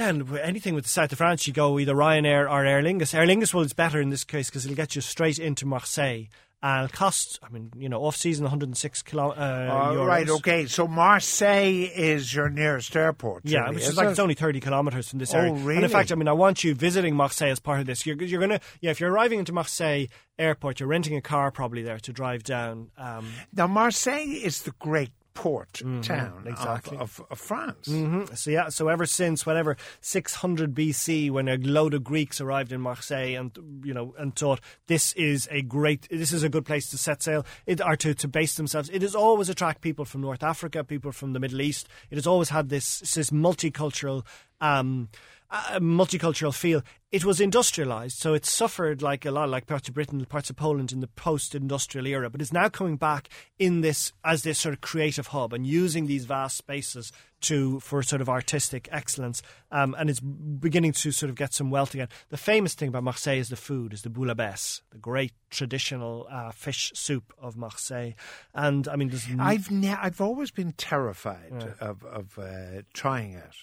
Again, 0.00 0.24
with 0.28 0.40
anything 0.40 0.74
with 0.74 0.84
the 0.84 0.90
south 0.90 1.12
of 1.12 1.18
France, 1.18 1.46
you 1.46 1.52
go 1.52 1.78
either 1.78 1.94
Ryanair 1.94 2.50
or 2.50 2.64
Aer 2.64 2.82
Lingus. 2.82 3.12
Aer 3.14 3.26
Lingus, 3.26 3.52
well, 3.52 3.62
it's 3.62 3.74
better 3.74 4.00
in 4.00 4.08
this 4.08 4.24
case 4.24 4.48
because 4.48 4.64
it'll 4.64 4.74
get 4.74 4.94
you 4.96 5.02
straight 5.02 5.38
into 5.38 5.66
Marseille. 5.66 6.24
And 6.62 6.84
it'll 6.86 6.96
cost, 6.96 7.38
I 7.42 7.50
mean, 7.50 7.70
you 7.76 7.90
know, 7.90 8.02
off 8.04 8.16
season 8.16 8.44
106 8.44 9.02
kilo, 9.02 9.28
uh, 9.28 9.32
Uh, 9.34 9.92
euros. 9.92 10.06
right, 10.06 10.28
okay. 10.30 10.64
So 10.66 10.88
Marseille 10.88 11.90
is 11.94 12.34
your 12.34 12.48
nearest 12.48 12.96
airport. 12.96 13.42
Yeah, 13.44 13.60
really, 13.64 13.74
which 13.74 13.82
is 13.84 13.88
is 13.90 13.96
like 13.98 14.06
it? 14.06 14.10
it's 14.12 14.18
only 14.18 14.34
thirty 14.34 14.60
kilometers 14.60 15.10
from 15.10 15.18
this 15.18 15.34
Oh, 15.34 15.38
area. 15.38 15.52
And 15.52 15.64
really? 15.66 15.84
in 15.84 15.90
fact, 15.90 16.12
I 16.12 16.14
mean, 16.14 16.28
I 16.28 16.32
want 16.32 16.64
you 16.64 16.74
visiting 16.74 17.14
Marseille 17.14 17.50
as 17.50 17.60
part 17.60 17.80
of 17.80 17.86
this. 17.86 18.06
You're, 18.06 18.16
you're 18.22 18.40
gonna, 18.40 18.60
yeah, 18.80 18.90
if 18.90 19.00
you're 19.00 19.10
arriving 19.12 19.38
into 19.38 19.52
Marseille 19.52 20.06
airport, 20.38 20.80
you're 20.80 20.88
renting 20.88 21.14
a 21.16 21.20
car 21.22 21.50
probably 21.50 21.82
there 21.82 21.98
to 21.98 22.12
drive 22.12 22.42
down. 22.42 22.90
Um, 22.96 23.26
Now, 23.54 23.66
Marseille 23.66 24.30
is 24.30 24.62
the 24.62 24.72
great 24.78 25.10
port 25.40 25.72
town 25.72 25.86
of- 25.88 26.02
Mm-hmm. 26.02 26.48
exactly. 26.48 26.98
of, 26.98 27.20
of, 27.30 27.38
France. 27.38 27.88
mhm. 27.88 28.36
So 28.36 28.50
yeah, 28.50 28.68
so 28.68 28.88
ever 28.88 29.06
since 29.06 29.46
whatever 29.46 29.76
600 30.02 30.74
BC, 30.74 31.30
when 31.30 31.48
a 31.48 31.56
load 31.56 31.94
of 31.94 32.04
Greeks 32.04 32.40
arrived 32.42 32.72
in 32.72 32.80
Marseille 32.82 33.34
and 33.40 33.50
you 33.82 33.94
know 33.94 34.14
and 34.18 34.36
thought 34.36 34.60
this 34.86 35.14
is 35.14 35.48
a 35.50 35.62
great, 35.62 36.06
this 36.10 36.32
is 36.32 36.42
a 36.42 36.48
good 36.50 36.66
place 36.66 36.90
to 36.90 36.98
set 36.98 37.22
sail, 37.22 37.46
it, 37.64 37.80
or 37.80 37.96
to, 37.96 38.12
to 38.14 38.28
base 38.28 38.54
themselves. 38.56 38.90
It 38.90 39.00
has 39.02 39.14
always 39.14 39.48
attract 39.48 39.80
people 39.80 40.04
from 40.04 40.20
North 40.20 40.42
Africa, 40.42 40.84
people 40.84 41.10
from 41.12 41.32
the 41.32 41.40
Middle 41.40 41.62
East. 41.62 41.88
It 42.10 42.16
has 42.16 42.26
always 42.26 42.50
had 42.50 42.68
this 42.68 43.00
this 43.14 43.30
multicultural. 43.30 44.24
Um, 44.60 45.08
a 45.50 45.80
multicultural 45.80 46.54
feel. 46.54 46.82
It 47.10 47.24
was 47.24 47.40
industrialized, 47.40 48.18
so 48.18 48.34
it 48.34 48.46
suffered 48.46 49.02
like 49.02 49.24
a 49.24 49.32
lot, 49.32 49.48
like 49.48 49.66
parts 49.66 49.88
of 49.88 49.94
Britain, 49.94 50.24
parts 50.26 50.48
of 50.48 50.54
Poland 50.54 50.92
in 50.92 51.00
the 51.00 51.08
post-industrial 51.08 52.06
era. 52.06 52.30
But 52.30 52.40
it's 52.40 52.52
now 52.52 52.68
coming 52.68 52.96
back 52.96 53.28
in 53.58 53.80
this 53.80 54.12
as 54.24 54.44
this 54.44 54.60
sort 54.60 54.74
of 54.74 54.80
creative 54.80 55.28
hub 55.28 55.52
and 55.52 55.66
using 55.66 56.06
these 56.06 56.24
vast 56.24 56.56
spaces 56.56 57.10
to 57.40 57.80
for 57.80 58.02
sort 58.04 58.20
of 58.20 58.28
artistic 58.28 58.88
excellence, 58.92 59.42
um, 59.72 59.96
and 59.98 60.08
it's 60.08 60.20
beginning 60.20 60.92
to 60.92 61.10
sort 61.10 61.30
of 61.30 61.36
get 61.36 61.52
some 61.52 61.68
wealth 61.68 61.94
again. 61.94 62.08
The 62.28 62.36
famous 62.36 62.74
thing 62.74 62.88
about 62.88 63.02
Marseille 63.02 63.38
is 63.38 63.48
the 63.48 63.56
food, 63.56 63.92
is 63.92 64.02
the 64.02 64.10
bouillabaisse, 64.10 64.82
the 64.90 64.98
great 64.98 65.32
traditional 65.48 66.28
uh, 66.30 66.52
fish 66.52 66.92
soup 66.94 67.32
of 67.40 67.56
Marseille. 67.56 68.12
And 68.54 68.86
I 68.86 68.94
mean, 68.94 69.12
I've 69.40 69.70
ne- 69.70 69.96
I've 70.00 70.20
always 70.20 70.52
been 70.52 70.72
terrified 70.72 71.52
yeah. 71.52 71.88
of 71.88 72.04
of 72.04 72.38
uh, 72.38 72.82
trying 72.92 73.32
it. 73.32 73.56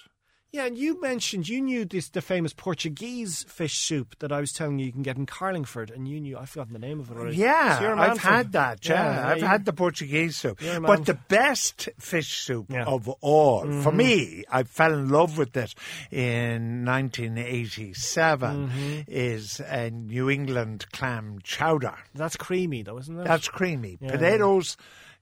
Yeah, 0.51 0.65
and 0.65 0.77
you 0.77 0.99
mentioned 1.01 1.49
you 1.49 1.61
knew 1.61 1.83
this 1.83 2.09
the 2.09 2.21
famous 2.21 2.53
Portuguese 2.53 3.43
fish 3.49 3.77
soup 3.79 4.17
that 4.19 4.31
I 4.31 4.39
was 4.39 4.53
telling 4.53 4.79
you 4.79 4.85
you 4.85 4.93
can 4.93 5.03
get 5.03 5.17
in 5.17 5.25
Carlingford, 5.25 5.91
and 5.91 6.07
you 6.07 6.21
knew 6.21 6.37
I've 6.37 6.49
forgotten 6.49 6.71
the 6.71 6.79
name 6.79 7.01
of 7.01 7.11
it 7.11 7.17
already. 7.17 7.35
Yeah, 7.35 7.79
so 7.79 7.93
I've 7.93 8.17
had 8.17 8.53
that. 8.53 8.87
Yeah, 8.87 9.13
yeah 9.13 9.27
I've 9.27 9.41
had 9.41 9.65
the 9.65 9.73
Portuguese 9.73 10.37
soup, 10.37 10.61
but 10.81 11.05
the 11.05 11.15
best 11.15 11.89
fish 11.99 12.37
soup 12.37 12.67
yeah. 12.69 12.85
of 12.85 13.09
all 13.19 13.63
mm-hmm. 13.63 13.81
for 13.81 13.91
me, 13.91 14.45
I 14.49 14.63
fell 14.63 14.93
in 14.93 15.09
love 15.09 15.37
with 15.37 15.55
it 15.57 15.75
in 16.11 16.85
1987. 16.85 18.69
Mm-hmm. 18.69 19.01
Is 19.07 19.59
a 19.59 19.89
New 19.89 20.29
England 20.29 20.85
clam 20.93 21.39
chowder. 21.43 21.95
That's 22.15 22.37
creamy, 22.37 22.83
though, 22.83 22.99
isn't 22.99 23.19
it? 23.19 23.25
That's 23.25 23.49
creamy. 23.49 23.97
Potatoes, 23.97 24.77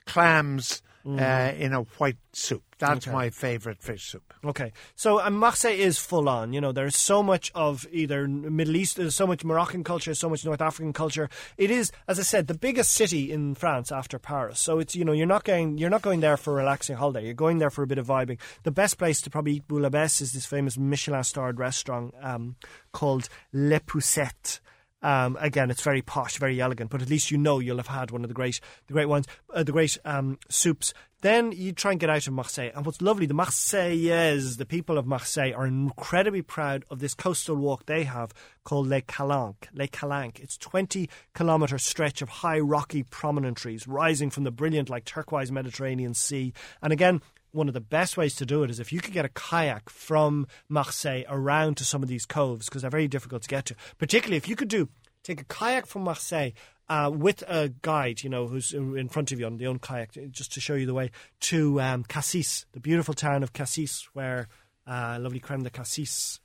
clams 0.05 0.83
mm. 1.05 1.19
uh, 1.19 1.55
in 1.55 1.73
a 1.73 1.81
white 1.97 2.17
soup. 2.33 2.63
That's 2.77 3.07
okay. 3.07 3.15
my 3.15 3.29
favourite 3.29 3.81
fish 3.81 4.09
soup. 4.09 4.33
Okay, 4.43 4.73
so 4.95 5.21
uh, 5.21 5.29
Marseille 5.29 5.79
is 5.79 5.97
full 5.97 6.27
on. 6.27 6.51
You 6.51 6.59
know, 6.59 6.71
there's 6.71 6.97
so 6.97 7.23
much 7.23 7.51
of 7.55 7.87
either 7.91 8.27
Middle 8.27 8.75
East, 8.75 8.97
there's 8.97 9.15
so 9.15 9.25
much 9.25 9.45
Moroccan 9.45 9.83
culture, 9.83 10.13
so 10.13 10.29
much 10.29 10.43
North 10.43 10.61
African 10.61 10.91
culture. 10.91 11.29
It 11.57 11.71
is, 11.71 11.91
as 12.07 12.19
I 12.19 12.23
said, 12.23 12.47
the 12.47 12.53
biggest 12.53 12.91
city 12.91 13.31
in 13.31 13.55
France 13.55 13.91
after 13.91 14.19
Paris. 14.19 14.59
So 14.59 14.79
it's 14.79 14.95
you 14.95 15.05
know 15.05 15.13
you're 15.13 15.25
not 15.25 15.43
going 15.43 15.77
you're 15.77 15.89
not 15.89 16.01
going 16.01 16.19
there 16.19 16.37
for 16.37 16.53
a 16.53 16.57
relaxing 16.57 16.97
holiday. 16.97 17.25
You're 17.25 17.33
going 17.33 17.59
there 17.59 17.69
for 17.69 17.83
a 17.83 17.87
bit 17.87 17.97
of 17.97 18.07
vibing. 18.07 18.39
The 18.63 18.71
best 18.71 18.97
place 18.97 19.21
to 19.21 19.29
probably 19.29 19.53
eat 19.53 19.67
bouillabaisse 19.67 20.21
is 20.21 20.33
this 20.33 20.45
famous 20.45 20.77
Michelin 20.77 21.23
starred 21.23 21.59
restaurant 21.59 22.13
um, 22.21 22.55
called 22.91 23.29
Le 23.53 23.79
Poucette. 23.79 24.59
Um, 25.05 25.37
again, 25.39 25.69
it's 25.69 25.83
very 25.83 26.01
posh, 26.01 26.37
very 26.37 26.59
elegant, 26.59 26.89
but 26.89 26.99
at 26.99 27.11
least 27.11 27.29
you 27.29 27.37
know 27.37 27.59
you'll 27.59 27.77
have 27.77 27.85
had 27.85 28.09
one 28.09 28.23
of 28.23 28.27
the 28.27 28.33
great, 28.33 28.59
the 28.87 28.93
great 28.93 29.05
ones, 29.05 29.27
uh, 29.53 29.61
the 29.61 29.71
great 29.71 29.99
um, 30.03 30.39
soups. 30.49 30.95
Then 31.21 31.51
you 31.51 31.73
try 31.73 31.91
and 31.91 31.99
get 31.99 32.09
out 32.09 32.25
of 32.25 32.33
Marseille. 32.33 32.71
And 32.75 32.87
what's 32.87 33.03
lovely, 33.03 33.27
the 33.27 33.35
Marseillaise, 33.35 34.57
the 34.57 34.65
people 34.65 34.97
of 34.97 35.05
Marseille, 35.05 35.53
are 35.55 35.67
incredibly 35.67 36.41
proud 36.41 36.85
of 36.89 36.99
this 36.99 37.13
coastal 37.13 37.55
walk 37.55 37.85
they 37.85 38.03
have 38.03 38.33
called 38.63 38.87
Les 38.87 39.01
Calanques. 39.01 39.67
Les 39.73 39.87
Calanques. 39.87 40.39
It's 40.39 40.57
20 40.57 41.07
kilometre 41.35 41.77
stretch 41.77 42.23
of 42.23 42.29
high 42.29 42.59
rocky 42.59 43.03
promontories 43.03 43.87
rising 43.87 44.31
from 44.31 44.43
the 44.43 44.51
brilliant, 44.51 44.89
like 44.89 45.05
turquoise 45.05 45.51
Mediterranean 45.51 46.15
Sea. 46.15 46.51
And 46.81 46.91
again, 46.91 47.21
one 47.55 47.67
of 47.67 47.73
the 47.73 47.81
best 47.81 48.17
ways 48.17 48.35
to 48.35 48.45
do 48.45 48.63
it 48.63 48.69
is 48.69 48.79
if 48.79 48.91
you 48.91 48.99
could 48.99 49.13
get 49.13 49.25
a 49.25 49.29
kayak 49.29 49.89
from 49.89 50.45
Marseille 50.69 51.23
around 51.29 51.77
to 51.77 51.85
some 51.85 52.03
of 52.03 52.09
these 52.09 52.25
coves 52.25 52.65
because 52.65 52.81
they're 52.81 52.91
very 52.91 53.07
difficult 53.07 53.43
to 53.43 53.49
get 53.49 53.65
to. 53.65 53.75
Particularly 53.97 54.37
if 54.37 54.47
you 54.47 54.55
could 54.55 54.67
do 54.67 54.89
take 55.23 55.41
a 55.41 55.45
kayak 55.45 55.87
from 55.87 56.03
Marseille 56.03 56.51
uh, 56.87 57.09
with 57.13 57.43
a 57.47 57.69
guide, 57.81 58.23
you 58.23 58.29
know, 58.29 58.47
who's 58.47 58.73
in 58.73 59.09
front 59.09 59.31
of 59.31 59.39
you 59.39 59.45
on 59.45 59.57
the 59.57 59.67
own 59.67 59.79
kayak, 59.79 60.17
just 60.31 60.53
to 60.53 60.61
show 60.61 60.75
you 60.75 60.85
the 60.85 60.93
way 60.93 61.11
to 61.39 61.81
um, 61.81 62.03
Cassis, 62.03 62.65
the 62.73 62.79
beautiful 62.79 63.13
town 63.13 63.41
of 63.41 63.53
Cassis, 63.53 64.07
where 64.13 64.47
uh, 64.85 65.17
lovely 65.19 65.39
creme 65.39 65.63
de 65.63 65.69
Cassis. 65.69 66.39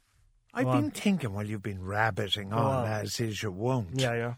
I've 0.53 0.67
been 0.67 0.91
thinking 0.91 1.33
while 1.33 1.47
you've 1.47 1.63
been 1.63 1.85
rabbiting 1.85 2.53
on, 2.53 2.65
on, 2.65 2.87
as 2.89 3.21
is 3.21 3.41
your 3.43 3.53
wont. 3.53 3.89
Yeah, 3.95 4.15
yeah. 4.15 4.35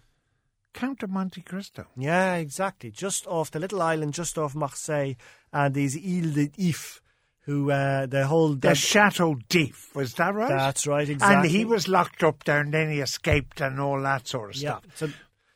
Count 0.72 1.02
of 1.02 1.10
Monte 1.10 1.42
Cristo. 1.42 1.86
Yeah, 1.96 2.36
exactly. 2.36 2.90
Just 2.90 3.26
off 3.26 3.50
the 3.50 3.60
little 3.60 3.82
island, 3.82 4.14
just 4.14 4.38
off 4.38 4.54
Marseille, 4.54 5.14
and 5.52 5.74
these 5.74 5.96
Îles 5.96 6.52
d'If 6.52 7.02
who 7.44 7.70
uh, 7.70 8.06
the 8.06 8.26
whole 8.26 8.54
the 8.54 8.74
Chateau 8.74 9.36
d'If 9.48 9.94
was 9.94 10.14
that 10.14 10.34
right? 10.34 10.48
That's 10.48 10.86
right, 10.86 11.08
exactly. 11.08 11.48
And 11.48 11.50
he 11.50 11.64
was 11.64 11.88
locked 11.88 12.22
up 12.22 12.44
there, 12.44 12.60
and 12.60 12.72
then 12.72 12.90
he 12.90 13.00
escaped, 13.00 13.60
and 13.60 13.80
all 13.80 14.00
that 14.02 14.28
sort 14.28 14.54
of 14.54 14.62
yeah. 14.62 14.78
stuff. 14.78 14.84
So 14.94 15.08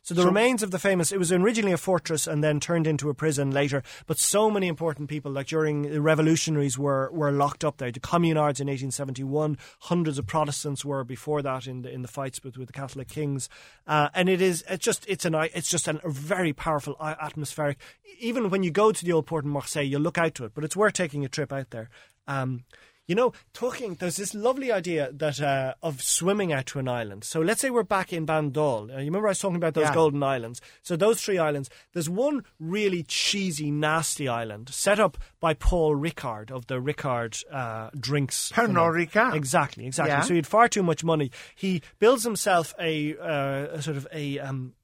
so 0.06 0.14
the 0.14 0.24
remains 0.24 0.62
of 0.62 0.70
the 0.70 0.78
famous, 0.78 1.10
it 1.10 1.18
was 1.18 1.32
originally 1.32 1.72
a 1.72 1.76
fortress 1.76 2.28
and 2.28 2.44
then 2.44 2.60
turned 2.60 2.86
into 2.86 3.10
a 3.10 3.14
prison 3.14 3.50
later. 3.50 3.82
But 4.06 4.20
so 4.20 4.48
many 4.48 4.68
important 4.68 5.08
people, 5.08 5.32
like 5.32 5.48
during 5.48 5.82
the 5.82 6.00
revolutionaries, 6.00 6.78
were, 6.78 7.10
were 7.10 7.32
locked 7.32 7.64
up 7.64 7.78
there. 7.78 7.90
The 7.90 7.98
communards 7.98 8.60
in 8.60 8.68
1871, 8.68 9.58
hundreds 9.80 10.16
of 10.16 10.28
Protestants 10.28 10.84
were 10.84 11.02
before 11.02 11.42
that 11.42 11.66
in 11.66 11.82
the 11.82 11.90
in 11.90 12.02
the 12.02 12.08
fights 12.08 12.44
with, 12.44 12.56
with 12.56 12.68
the 12.68 12.72
Catholic 12.72 13.08
kings. 13.08 13.48
Uh, 13.88 14.08
and 14.14 14.28
it 14.28 14.40
is 14.40 14.62
it's 14.70 14.84
just 14.84 15.04
it's 15.08 15.24
an 15.24 15.34
it's 15.34 15.68
just 15.68 15.88
an, 15.88 15.98
a 16.04 16.10
very 16.10 16.52
powerful 16.52 16.96
atmospheric. 17.00 17.76
Even 18.20 18.48
when 18.48 18.62
you 18.62 18.70
go 18.70 18.92
to 18.92 19.04
the 19.04 19.10
old 19.10 19.26
port 19.26 19.44
in 19.44 19.50
Marseille, 19.50 19.82
you 19.82 19.98
look 19.98 20.18
out 20.18 20.36
to 20.36 20.44
it. 20.44 20.52
But 20.54 20.62
it's 20.62 20.76
worth 20.76 20.92
taking 20.92 21.24
a 21.24 21.28
trip 21.28 21.52
out 21.52 21.70
there. 21.70 21.90
Um, 22.28 22.62
you 23.06 23.14
know, 23.14 23.32
talking, 23.52 23.94
there's 23.94 24.16
this 24.16 24.34
lovely 24.34 24.72
idea 24.72 25.10
that 25.12 25.40
uh, 25.40 25.74
of 25.82 26.02
swimming 26.02 26.52
out 26.52 26.66
to 26.66 26.78
an 26.78 26.88
island. 26.88 27.24
So 27.24 27.40
let's 27.40 27.60
say 27.60 27.70
we're 27.70 27.84
back 27.84 28.12
in 28.12 28.26
Bandol. 28.26 28.90
Uh, 28.90 28.98
you 28.98 29.06
remember 29.06 29.28
I 29.28 29.30
was 29.30 29.38
talking 29.38 29.56
about 29.56 29.74
those 29.74 29.84
yeah. 29.84 29.94
golden 29.94 30.22
islands? 30.22 30.60
So 30.82 30.96
those 30.96 31.20
three 31.20 31.38
islands, 31.38 31.70
there's 31.92 32.10
one 32.10 32.44
really 32.58 33.04
cheesy, 33.04 33.70
nasty 33.70 34.26
island 34.28 34.70
set 34.70 34.98
up 34.98 35.18
by 35.40 35.54
Paul 35.54 35.96
Ricard 35.96 36.50
of 36.50 36.66
the 36.66 36.80
Ricard 36.80 37.44
uh, 37.52 37.90
drinks. 37.98 38.50
Pernod 38.52 39.06
Ricard. 39.06 39.34
Exactly, 39.34 39.86
exactly. 39.86 40.12
Yeah. 40.12 40.22
So 40.22 40.30
he 40.30 40.36
had 40.36 40.46
far 40.46 40.68
too 40.68 40.82
much 40.82 41.04
money. 41.04 41.30
He 41.54 41.82
builds 41.98 42.24
himself 42.24 42.74
a, 42.80 43.16
uh, 43.16 43.76
a 43.76 43.82
sort 43.82 43.96
of 43.96 44.08
a 44.12 44.40
um, 44.40 44.74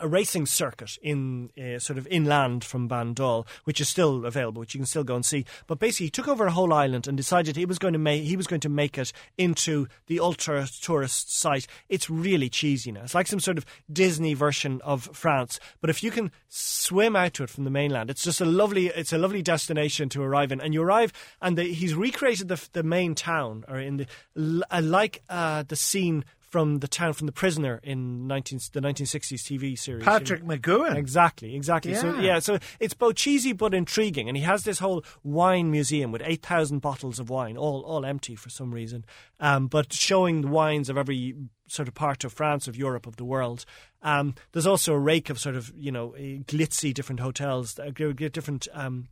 a 0.00 0.08
racing 0.08 0.44
circuit 0.44 0.98
in 1.02 1.50
uh, 1.56 1.78
sort 1.78 1.98
of 1.98 2.06
inland 2.08 2.64
from 2.64 2.88
Bandol, 2.88 3.46
which 3.62 3.80
is 3.80 3.88
still 3.88 4.26
available, 4.26 4.60
which 4.60 4.74
you 4.74 4.80
can 4.80 4.86
still 4.86 5.04
go 5.04 5.14
and 5.14 5.24
see. 5.24 5.44
But 5.68 5.78
basically, 5.78 6.06
he 6.06 6.10
took 6.10 6.26
over 6.26 6.46
a 6.46 6.50
whole 6.50 6.72
island 6.72 7.06
and 7.06 7.16
decided 7.16 7.54
he 7.54 7.64
was 7.64 7.78
going 7.78 7.92
to 7.92 7.98
make 7.98 8.24
he 8.24 8.36
was 8.36 8.48
going 8.48 8.60
to 8.60 8.68
make 8.68 8.98
it 8.98 9.12
into 9.38 9.86
the 10.06 10.18
ultra 10.18 10.66
tourist 10.82 11.32
site. 11.36 11.66
It's 11.88 12.10
really 12.10 12.48
cheesy 12.48 12.90
now. 12.90 13.02
It's 13.02 13.14
like 13.14 13.28
some 13.28 13.40
sort 13.40 13.56
of 13.56 13.66
Disney 13.92 14.34
version 14.34 14.80
of 14.82 15.08
France. 15.12 15.60
But 15.80 15.90
if 15.90 16.02
you 16.02 16.10
can 16.10 16.32
swim 16.48 17.14
out 17.14 17.34
to 17.34 17.44
it 17.44 17.50
from 17.50 17.64
the 17.64 17.70
mainland, 17.70 18.10
it's 18.10 18.24
just 18.24 18.40
a 18.40 18.46
lovely 18.46 18.88
it's 18.88 19.12
a 19.12 19.18
lovely 19.18 19.42
destination 19.42 20.08
to 20.10 20.22
arrive 20.22 20.50
in. 20.50 20.60
And 20.60 20.74
you 20.74 20.82
arrive, 20.82 21.12
and 21.40 21.56
the, 21.56 21.64
he's 21.64 21.94
recreated 21.94 22.48
the 22.48 22.68
the 22.72 22.82
main 22.82 23.14
town 23.14 23.64
or 23.68 23.78
in 23.78 23.98
the 23.98 24.06
like 24.34 25.22
uh, 25.28 25.62
the 25.68 25.76
scene 25.76 26.24
from 26.54 26.78
the 26.78 26.86
town 26.86 27.12
from 27.12 27.26
the 27.26 27.32
prisoner 27.32 27.80
in 27.82 28.28
19, 28.28 28.60
the 28.74 28.80
1960s 28.80 29.42
TV 29.42 29.76
series. 29.76 30.04
Patrick 30.04 30.40
you 30.40 30.46
know? 30.46 30.56
McGoohan. 30.56 30.94
Exactly, 30.94 31.56
exactly. 31.56 31.90
Yeah. 31.90 32.00
So 32.00 32.14
yeah, 32.20 32.38
so 32.38 32.58
it's 32.78 32.94
both 32.94 33.16
cheesy 33.16 33.52
but 33.52 33.74
intriguing, 33.74 34.28
and 34.28 34.36
he 34.36 34.44
has 34.44 34.62
this 34.62 34.78
whole 34.78 35.04
wine 35.24 35.72
museum 35.72 36.12
with 36.12 36.22
eight 36.24 36.42
thousand 36.46 36.78
bottles 36.78 37.18
of 37.18 37.28
wine, 37.28 37.56
all 37.56 37.82
all 37.82 38.04
empty 38.04 38.36
for 38.36 38.50
some 38.50 38.72
reason, 38.72 39.04
um, 39.40 39.66
but 39.66 39.92
showing 39.92 40.42
the 40.42 40.46
wines 40.46 40.88
of 40.88 40.96
every 40.96 41.34
sort 41.66 41.88
of 41.88 41.94
part 41.94 42.22
of 42.22 42.32
France, 42.32 42.68
of 42.68 42.76
Europe, 42.76 43.08
of 43.08 43.16
the 43.16 43.24
world. 43.24 43.64
Um, 44.02 44.36
there's 44.52 44.68
also 44.68 44.92
a 44.92 44.98
rake 44.98 45.30
of 45.30 45.40
sort 45.40 45.56
of 45.56 45.72
you 45.74 45.90
know 45.90 46.14
glitzy 46.46 46.94
different 46.94 47.18
hotels, 47.18 47.80
uh, 47.80 47.90
different. 47.90 48.68
Um, 48.72 49.08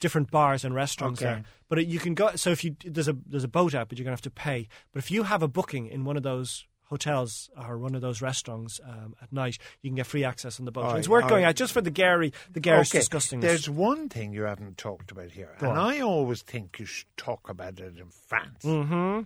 different 0.00 0.30
bars 0.30 0.64
and 0.64 0.76
restaurants 0.76 1.20
okay. 1.20 1.28
there. 1.28 1.44
But 1.68 1.84
you 1.88 1.98
can 1.98 2.14
go. 2.14 2.36
So 2.36 2.50
if 2.50 2.62
you 2.62 2.76
there's 2.84 3.08
a 3.08 3.16
there's 3.26 3.42
a 3.42 3.48
boat 3.48 3.74
out, 3.74 3.88
but 3.88 3.98
you're 3.98 4.04
gonna 4.04 4.12
have 4.12 4.22
to 4.22 4.30
pay. 4.30 4.68
But 4.92 5.00
if 5.00 5.10
you 5.10 5.24
have 5.24 5.42
a 5.42 5.48
booking 5.48 5.88
in 5.88 6.04
one 6.04 6.16
of 6.16 6.22
those 6.22 6.67
hotels 6.88 7.50
or 7.56 7.78
one 7.78 7.94
of 7.94 8.00
those 8.00 8.20
restaurants 8.22 8.80
um, 8.84 9.14
at 9.22 9.32
night, 9.32 9.58
you 9.82 9.90
can 9.90 9.96
get 9.96 10.06
free 10.06 10.24
access 10.24 10.58
on 10.58 10.64
the 10.64 10.72
boat. 10.72 10.84
Right, 10.84 10.98
it's 10.98 11.08
worth 11.08 11.28
going 11.28 11.44
out 11.44 11.54
just 11.54 11.72
for 11.72 11.80
the 11.80 11.90
Gary, 11.90 12.32
the 12.52 12.60
Gary's 12.60 12.90
okay. 12.90 12.98
disgusting. 12.98 13.40
There's 13.40 13.68
one 13.68 14.08
thing 14.08 14.32
you 14.32 14.42
haven't 14.42 14.78
talked 14.78 15.10
about 15.10 15.30
here, 15.30 15.54
Go 15.58 15.70
and 15.70 15.78
on. 15.78 15.94
I 15.94 16.00
always 16.00 16.42
think 16.42 16.78
you 16.78 16.86
should 16.86 17.06
talk 17.16 17.48
about 17.48 17.78
it 17.80 17.98
in 17.98 18.08
France. 18.10 18.64
Mm-hmm. 18.64 19.22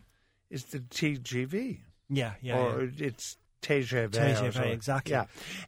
Is 0.51 0.65
the 0.65 0.81
TGV? 0.81 1.79
Yeah, 2.11 2.35
yeah. 2.43 2.59
Or 2.59 2.85
yeah. 2.85 3.07
it's 3.07 3.39
TGV. 3.63 4.11
TGV, 4.11 4.73
exactly. 4.73 5.13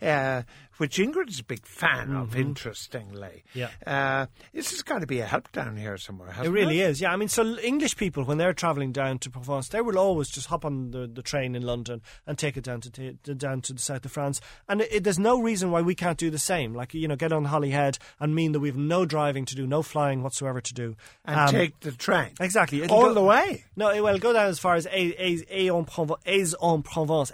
Yeah. 0.01 0.39
Uh, 0.41 0.43
which 0.79 0.99
Ingrid 0.99 1.29
is 1.29 1.41
a 1.41 1.45
big 1.45 1.67
fan 1.67 2.09
mm-hmm. 2.09 2.17
of, 2.17 2.37
interestingly. 2.37 3.45
Yeah. 3.55 3.71
Uh, 3.87 4.27
this 4.53 4.71
has 4.71 4.83
got 4.83 5.01
to 5.01 5.07
be 5.07 5.21
a 5.21 5.27
help 5.27 5.51
down 5.53 5.77
here 5.77 5.97
somewhere, 5.97 6.35
It 6.43 6.49
really 6.49 6.81
it? 6.81 6.91
is, 6.91 7.01
yeah. 7.01 7.13
I 7.13 7.17
mean, 7.17 7.29
so 7.29 7.59
English 7.59 7.97
people, 7.97 8.25
when 8.25 8.39
they're 8.39 8.53
travelling 8.53 8.93
down 8.93 9.19
to 9.21 9.31
Provence, 9.31 9.69
they 9.69 9.81
will 9.81 9.99
always 9.99 10.29
just 10.29 10.49
hop 10.49 10.65
on 10.65 10.91
the, 10.91 11.07
the 11.07 11.23
train 11.23 11.55
in 11.55 11.63
London 11.63 12.03
and 12.27 12.39
take 12.39 12.57
it 12.57 12.65
down 12.65 12.81
to, 12.83 12.91
t- 12.91 13.17
down 13.35 13.61
to 13.63 13.73
the 13.73 13.81
south 13.81 14.05
of 14.05 14.13
France. 14.13 14.41
And 14.69 14.81
it, 14.81 14.89
it, 14.93 15.05
there's 15.05 15.19
no 15.19 15.41
reason 15.41 15.71
why 15.71 15.83
we 15.83 15.95
can't 15.95 16.19
do 16.19 16.31
the 16.31 16.39
same. 16.39 16.75
Like, 16.75 16.95
you 16.95 17.09
know, 17.09 17.17
get 17.17 17.33
on 17.33 17.47
Holyhead 17.47 17.99
and 18.21 18.35
mean 18.35 18.53
that 18.53 18.61
we've 18.61 18.77
no 18.77 19.05
driving 19.05 19.45
to 19.47 19.55
do, 19.55 19.67
no 19.67 19.83
flying 19.83 20.23
whatsoever 20.23 20.61
to 20.61 20.75
do. 20.75 20.97
And 21.25 21.39
um, 21.39 21.49
take 21.51 21.81
the 21.81 21.93
train. 21.93 22.33
Exactly. 22.41 22.83
It'll 22.83 22.97
All 22.97 23.05
go, 23.09 23.15
the 23.15 23.23
way. 23.23 23.65
No, 23.77 23.91
it 23.91 24.03
will 24.03 24.19
go 24.19 24.33
down 24.33 24.49
as 24.49 24.59
far 24.59 24.75
as 24.75 24.87
Aix-en-Provence, 24.91 26.23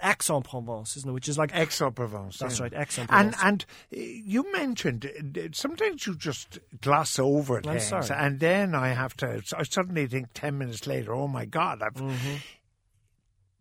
Aix-en-Provence, 0.03 0.97
isn't 0.97 1.09
it? 1.09 1.13
Which 1.13 1.29
is 1.29 1.37
like... 1.37 1.55
Aix-en-Provence. 1.55 2.37
That's 2.37 2.59
yeah. 2.59 2.63
right, 2.63 2.73
Aix-en-Provence. 2.73 3.11
And, 3.11 3.30
and 3.41 3.65
you 3.89 4.51
mentioned 4.51 5.09
sometimes 5.53 6.05
you 6.07 6.15
just 6.15 6.59
gloss 6.81 7.19
over 7.19 7.61
things, 7.61 7.91
and 8.09 8.39
then 8.39 8.75
I 8.75 8.89
have 8.89 9.15
to. 9.17 9.41
I 9.57 9.63
suddenly 9.63 10.07
think 10.07 10.29
ten 10.33 10.57
minutes 10.57 10.87
later, 10.87 11.13
oh 11.13 11.27
my 11.27 11.45
god, 11.45 11.81
I've. 11.81 11.93
Mm-hmm. 11.93 12.35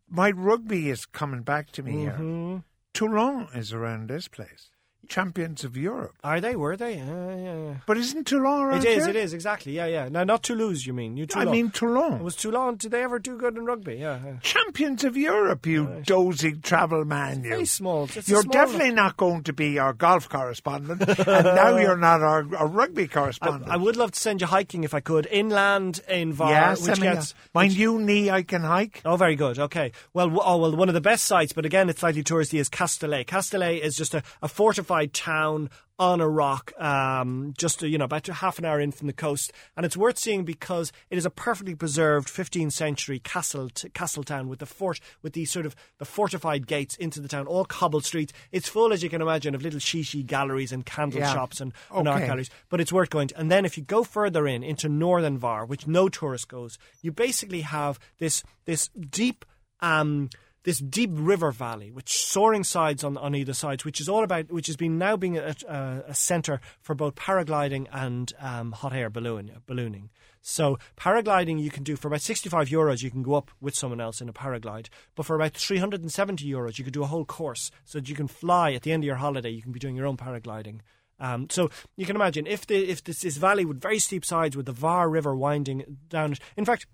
my 0.09 0.31
rugby 0.31 0.91
is 0.91 1.07
coming 1.07 1.43
back 1.43 1.71
to 1.73 1.83
me 1.83 1.93
here. 1.93 2.13
Mm-hmm. 2.13 2.57
Toulon 2.93 3.49
is 3.55 3.73
around 3.73 4.09
this 4.09 4.27
place. 4.29 4.70
Champions 5.11 5.65
of 5.65 5.77
Europe. 5.77 6.15
Are 6.23 6.41
they? 6.41 6.55
Were 6.55 6.77
they? 6.77 7.01
Uh, 7.01 7.05
yeah, 7.05 7.37
yeah. 7.67 7.75
But 7.85 7.97
isn't 7.99 8.29
Toulon 8.29 8.63
around 8.63 8.85
It 8.85 8.91
is. 8.91 9.05
here? 9.05 9.11
It 9.11 9.17
is 9.17 9.35
exactly. 9.35 9.73
Yeah, 9.73 9.87
yeah. 9.87 10.09
No, 10.09 10.23
not 10.23 10.45
Toulouse. 10.45 10.87
You 10.87 10.93
mean 10.95 11.17
you? 11.17 11.27
I 11.35 11.45
mean 11.47 11.71
Toulon. 11.73 12.15
It 12.15 12.23
was 12.23 12.37
Toulon. 12.37 12.77
Did 12.77 12.93
they 12.93 13.03
ever 13.03 13.19
do 13.19 13.37
good 13.37 13.57
in 13.57 13.65
rugby? 13.65 13.97
Yeah. 13.97 14.21
yeah. 14.25 14.37
Champions 14.41 15.03
of 15.03 15.17
Europe, 15.17 15.67
you 15.67 16.03
dozing 16.07 16.61
travel 16.63 17.05
man, 17.05 17.43
You. 17.43 17.51
Very 17.51 17.65
small. 17.65 18.05
It's 18.05 18.29
you're 18.29 18.43
small 18.43 18.53
definitely 18.53 18.93
not 18.95 19.17
going 19.17 19.43
to 19.43 19.53
be 19.53 19.81
our 19.81 19.93
golf 19.93 20.29
correspondent, 20.29 21.03
and 21.09 21.27
now 21.45 21.77
you're 21.77 21.97
not 21.97 22.23
our, 22.23 22.47
our 22.57 22.69
rugby 22.69 23.09
correspondent. 23.09 23.69
I 23.69 23.77
would 23.77 23.97
love 23.97 24.13
to 24.13 24.21
send 24.21 24.41
you 24.41 24.47
hiking 24.47 24.85
if 24.85 24.95
I 24.95 25.01
could, 25.01 25.27
inland 25.29 26.01
in 26.09 26.33
Var, 26.33 26.51
yeah, 26.53 26.71
which 26.71 26.79
send 26.83 27.01
me 27.01 27.09
gets. 27.09 27.33
a- 27.33 27.35
mind 27.53 27.73
you, 27.73 27.99
knee 27.99 28.31
I 28.31 28.45
can 28.45 28.63
hike. 28.63 29.03
Oh, 29.05 29.17
very 29.17 29.35
good. 29.35 29.59
Okay. 29.59 29.91
Well, 30.15 30.27
w- 30.29 30.43
oh 30.45 30.59
well, 30.59 30.77
one 30.77 30.89
of 30.89 30.95
the 30.95 31.01
best 31.01 31.25
sites, 31.25 31.53
but 31.53 31.67
again, 31.67 31.91
it's 31.91 31.99
slightly 31.99 32.23
touristy, 32.23 32.61
is 32.61 32.69
Castellet. 32.69 33.27
Castellet 33.27 33.83
is 33.83 33.97
just 33.97 34.15
a, 34.15 34.23
a 34.41 34.47
fortified 34.47 35.00
town 35.07 35.71
on 35.99 36.19
a 36.23 36.27
rock, 36.29 36.73
um, 36.81 37.53
just 37.59 37.83
you 37.83 37.99
know 37.99 38.07
about 38.07 38.27
half 38.27 38.59
an 38.59 38.65
hour 38.65 38.81
in 38.81 38.91
from 38.91 39.07
the 39.07 39.13
coast, 39.13 39.53
and 39.77 39.85
it's 39.85 39.99
worth 39.99 40.17
seeing 40.17 40.47
because 40.47 40.93
it 41.11 41.19
is 41.19 41.27
a 41.27 41.31
perfectly 41.31 41.75
preserved 41.75 42.27
15th 42.27 42.73
century 42.73 43.19
castle 43.19 43.69
t- 43.69 43.91
castle 43.91 44.23
town 44.25 44.49
with 44.49 44.61
the 44.61 44.67
fort 44.67 44.99
with 45.21 45.35
the 45.35 45.45
sort 45.45 45.67
of 45.67 45.77
the 45.99 46.07
fortified 46.07 46.67
gates 46.67 46.97
into 46.97 47.21
the 47.21 47.29
town, 47.29 47.47
all 47.47 47.67
cobbled 47.67 48.07
streets. 48.07 48.33
It's 48.51 48.67
full, 48.67 48.95
as 48.95 49.03
you 49.03 49.11
can 49.11 49.21
imagine, 49.21 49.55
of 49.55 49.61
little 49.61 49.79
shishi 49.79 50.25
galleries 50.25 50.73
and 50.73 50.87
candle 50.87 51.21
Yeah. 51.21 51.35
shops 51.35 51.61
and, 51.61 51.75
and 51.95 52.09
art 52.09 52.25
galleries 52.25 52.49
but 52.71 52.81
it's 52.81 52.93
worth 52.95 53.11
going 53.11 53.29
to. 53.29 53.39
And 53.39 53.51
then 53.51 53.67
if 53.67 53.77
you 53.77 53.85
go 53.85 54.03
further 54.03 54.47
in 54.47 54.63
into 54.63 54.89
northern 54.89 55.37
Var, 55.37 55.67
which 55.67 55.87
no 55.87 56.09
tourist 56.09 56.49
goes, 56.49 56.79
you 57.03 57.13
basically 57.13 57.61
have 57.61 57.99
this 58.19 58.43
this 58.65 58.89
deep 58.89 59.45
um 59.81 60.31
this 60.65 60.79
deep 60.79 61.11
river 61.13 61.51
valley, 61.51 61.91
with 61.91 62.09
soaring 62.09 62.65
sides 62.65 63.03
on, 63.03 63.17
on 63.17 63.35
either 63.35 63.53
sides, 63.53 63.85
which 63.85 64.01
is 64.01 64.09
all 64.09 64.23
about, 64.23 64.51
which 64.51 64.67
has 64.67 64.77
been 64.77 64.99
now 64.99 65.17
being 65.17 65.39
a, 65.39 65.55
a, 65.69 66.05
a 66.09 66.15
centre 66.15 66.61
for 66.81 66.95
both 66.95 67.15
paragliding 67.15 67.87
and 67.93 68.33
um, 68.41 68.73
hot 68.73 68.93
air 68.93 69.09
balloon, 69.09 69.51
ballooning. 69.67 70.11
So 70.43 70.79
paragliding 70.97 71.61
you 71.61 71.71
can 71.71 71.83
do 71.83 71.97
for 71.97 72.09
about 72.09 72.23
65 72.23 72.69
euros. 72.69 73.03
You 73.03 73.11
can 73.11 73.23
go 73.23 73.35
up 73.35 73.51
with 73.61 73.75
someone 73.75 74.01
else 74.01 74.21
in 74.21 74.29
a 74.29 74.33
paraglide, 74.33 74.89
but 75.15 75.27
for 75.27 75.37
about 75.37 75.55
370 75.55 76.45
euros 76.45 76.79
you 76.79 76.85
could 76.85 76.95
do 76.95 77.03
a 77.03 77.09
whole 77.09 77.25
course, 77.25 77.71
so 77.85 77.99
that 77.99 78.09
you 78.09 78.15
can 78.15 78.29
fly 78.29 78.73
at 78.73 78.83
the 78.83 78.93
end 78.93 79.03
of 79.03 79.07
your 79.07 79.17
holiday. 79.17 79.51
You 79.51 79.63
can 79.63 79.73
be 79.73 79.81
doing 79.81 79.97
your 79.97 80.07
own 80.07 80.17
paragliding. 80.17 80.81
Um, 81.19 81.49
so 81.51 81.71
you 81.97 82.07
can 82.07 82.17
imagine 82.17 82.47
if 82.47 82.67
the 82.67 82.77
if 82.77 83.05
this, 83.05 83.21
this 83.21 83.37
valley 83.37 83.67
with 83.67 83.81
very 83.81 83.99
steep 83.99 84.25
sides 84.25 84.57
with 84.57 84.67
the 84.67 84.73
Var 84.73 85.09
River 85.09 85.37
winding 85.37 85.99
down. 86.09 86.35
In 86.57 86.65
fact, 86.65 86.87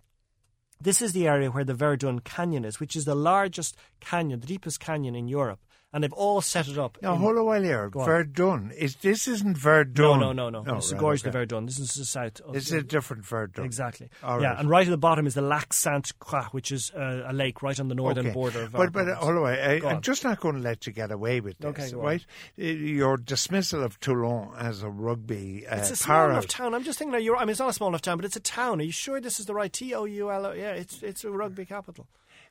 this 0.81 1.03
is 1.03 1.13
the 1.13 1.27
area 1.27 1.51
where 1.51 1.65
the 1.65 1.75
Verdon 1.75 2.21
Canyon 2.21 2.65
is, 2.65 2.81
which 2.81 2.97
is 2.97 3.05
the 3.05 3.15
largest 3.15 3.77
canyon, 4.01 4.41
the 4.41 4.47
deepest 4.47 4.81
canyon 4.81 5.15
in 5.15 5.29
Europe, 5.29 5.61
and 5.93 6.03
they've 6.05 6.13
all 6.13 6.41
set 6.43 6.69
it 6.69 6.77
up. 6.79 6.99
Now, 7.01 7.15
in- 7.15 7.21
hold 7.21 7.39
a 7.39 7.45
while 7.45 7.63
here. 7.63 7.89
Verdun. 7.89 8.71
Is 8.77 8.97
this 8.97 9.27
isn't 9.29 9.53
no, 9.55 9.59
Verdun? 9.59 10.21
no, 10.21 10.33
no, 10.33 10.51
no. 10.51 10.63
this 10.75 10.87
is 10.87 10.93
Gorge 10.95 11.23
de. 11.23 11.31
Verdon. 11.31 11.65
This 11.67 11.79
is 11.79 11.95
the 11.95 12.05
south. 12.05 12.41
Of 12.41 12.53
This 12.53 12.67
is 12.67 12.73
a 12.73 12.83
different 12.83 13.25
Verdun. 13.25 13.65
Exactly. 13.65 14.09
All 14.23 14.43
yeah, 14.43 14.51
right. 14.51 14.59
and 14.59 14.69
right 14.69 14.87
at 14.87 14.91
the 14.91 14.99
bottom 14.99 15.27
is 15.27 15.35
the 15.35 15.43
Lac 15.43 15.73
Sainte 15.73 16.13
Croix, 16.19 16.43
which 16.51 16.71
is 16.73 16.91
uh, 16.91 17.25
a 17.27 17.33
lake 17.33 17.63
right 17.63 17.79
on 17.81 17.89
the 17.89 17.95
northern 17.95 18.27
Okay. 18.27 18.35
border 18.35 18.63
of 18.65 18.73
But, 18.73 18.93
but 18.93 19.09
uh, 19.09 19.15
hold 19.15 19.37
on, 19.39 19.47
I, 19.47 19.81
I'm 19.87 20.01
just 20.03 20.23
not 20.25 20.41
going 20.41 20.57
to 20.57 20.61
let 20.61 20.87
you 20.87 20.93
get 20.93 21.11
away 21.11 21.41
with 21.41 21.59
this, 21.59 21.69
Okay, 21.71 21.95
right? 21.95 22.25
Your 22.57 23.17
dismissal 23.17 23.83
of 23.83 23.99
Toulon 24.01 24.51
as 24.59 24.83
a 24.83 24.91
rugby 24.91 25.67
uh, 25.67 25.77
It's 25.77 25.91
a 25.91 25.97
small 25.97 26.17
para- 26.17 26.33
enough 26.33 26.47
town. 26.49 26.75
I'm 26.75 26.85
just 26.85 26.99
thinking. 26.99 27.15
I 27.15 27.41
mean, 27.41 27.51
it's 27.51 27.61
not 27.61 27.71
a 27.71 27.73
small 27.73 27.89
enough 27.89 28.03
town, 28.03 28.19
but 28.19 28.25
it's 28.25 28.37
a 28.37 28.41
town. 28.41 28.81
Are 28.81 28.85
you 28.85 28.93
sure 28.93 29.21
this 29.21 29.41
is 29.41 29.47
the 29.47 29.55
right 29.55 29.73
T 29.73 29.95
O 29.95 30.05
U 30.05 30.31
L 30.31 30.47
O? 30.47 30.53
Yeah, 30.53 30.73
it's 30.73 31.03
it's 31.03 31.25
a 31.25 31.31
rugby 31.31 31.65
capital. 31.65 32.07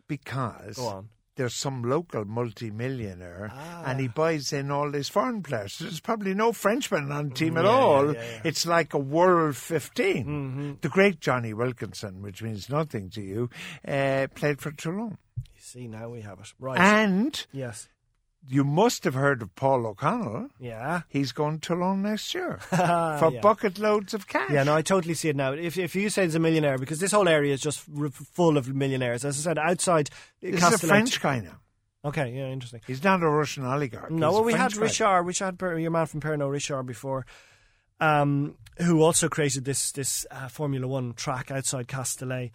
because 0.08 0.77
Go 0.77 0.88
on. 0.88 1.10
There's 1.36 1.54
some 1.54 1.84
local 1.84 2.24
multi-millionaire 2.25 3.51
Ah. 3.54 3.84
and 3.86 4.00
he 4.00 4.08
buys 4.08 4.54
in 4.54 4.72
all 4.72 4.89
these 4.92 5.10
foreign 5.10 5.44
players. 5.44 5.80
There's 5.80 6.00
probably 6.00 6.34
no 6.34 6.51
Frenchman 6.54 7.12
on 7.12 7.30
the 7.30 7.36
team 7.36 7.58
at 7.58 7.65
yeah, 7.65 7.70
all. 7.72 8.13
yeah, 8.13 8.22
yeah. 8.22 8.42
It's 8.46 8.65
like 8.65 8.94
a 8.94 8.98
world 9.00 9.58
15. 9.58 10.25
Mm-hmm. 10.25 10.72
The 10.82 10.89
great 10.89 11.20
Jonny 11.20 11.54
Wilkinson, 11.54 12.22
which 12.22 12.42
means 12.42 12.70
nothing 12.70 13.10
to 13.12 13.22
you, 13.22 13.50
uh, 13.88 14.27
played 14.34 14.62
for 14.62 14.72
Toulon. 14.72 15.18
You 15.38 15.44
see, 15.62 15.88
now 15.88 16.10
we 16.10 16.22
have 16.22 16.39
it. 16.39 16.54
Right. 16.60 16.80
And 16.80 17.46
yes. 17.51 17.89
You 18.48 18.64
must 18.64 19.04
have 19.04 19.14
heard 19.14 19.42
of 19.42 19.55
Paul 19.55 19.88
O'Connell. 19.88 20.50
Yeah. 20.60 21.01
He's 21.10 21.31
going 21.31 21.60
to 21.60 21.68
Toulon 21.68 22.03
next 22.03 22.34
year 22.34 22.58
for 22.70 22.75
yeah. 23.31 23.40
bucket 23.42 23.79
loads 23.79 24.14
of 24.14 24.27
cash. 24.27 24.51
Yeah, 24.51 24.64
no, 24.64 24.75
I 24.75 24.81
totally 24.81 25.14
see 25.14 25.29
it 25.29 25.36
now. 25.36 25.53
If 25.53 25.77
if 25.77 25.96
you 25.96 26.10
say 26.10 26.24
there's 26.24 26.36
a 26.36 26.40
millionaire, 26.40 26.77
because 26.77 27.00
this 27.00 27.12
whole 27.12 27.27
area 27.27 27.53
is 27.53 27.62
just 27.62 27.84
r- 28.00 28.10
full 28.10 28.58
of 28.58 28.74
millionaires. 28.74 29.25
As 29.25 29.40
I 29.40 29.42
said, 29.42 29.58
outside 29.58 30.10
This 30.42 30.64
is 30.64 30.84
a 30.84 30.88
French 30.88 31.22
guy 31.22 31.40
now. 31.40 31.60
Okay, 32.03 32.31
yeah, 32.34 32.50
interesting. 32.50 32.81
He's 32.86 33.03
not 33.03 33.24
a 33.24 33.27
Russian 33.27 33.66
oligarch. 33.66 34.12
No, 34.12 34.31
well, 34.31 34.44
we 34.44 34.53
had 34.53 34.74
French 34.74 35.00
guy. 35.00 35.18
Richard, 35.18 35.24
Richard, 35.24 35.60
Per- 35.60 35.79
your 35.79 35.90
man 35.90 36.05
from 36.05 36.22
Pernod 36.22 36.51
Richard 36.51 36.84
before, 36.84 37.25
um, 38.00 38.58
who 38.77 39.01
also 39.01 39.27
created 39.27 39.66
this 39.66 39.92
this 39.92 40.25
uh, 40.29 40.48
Formula 40.48 40.88
One 40.88 41.14
track 41.14 41.50
outside 41.50 41.88
Castellet. 41.88 42.51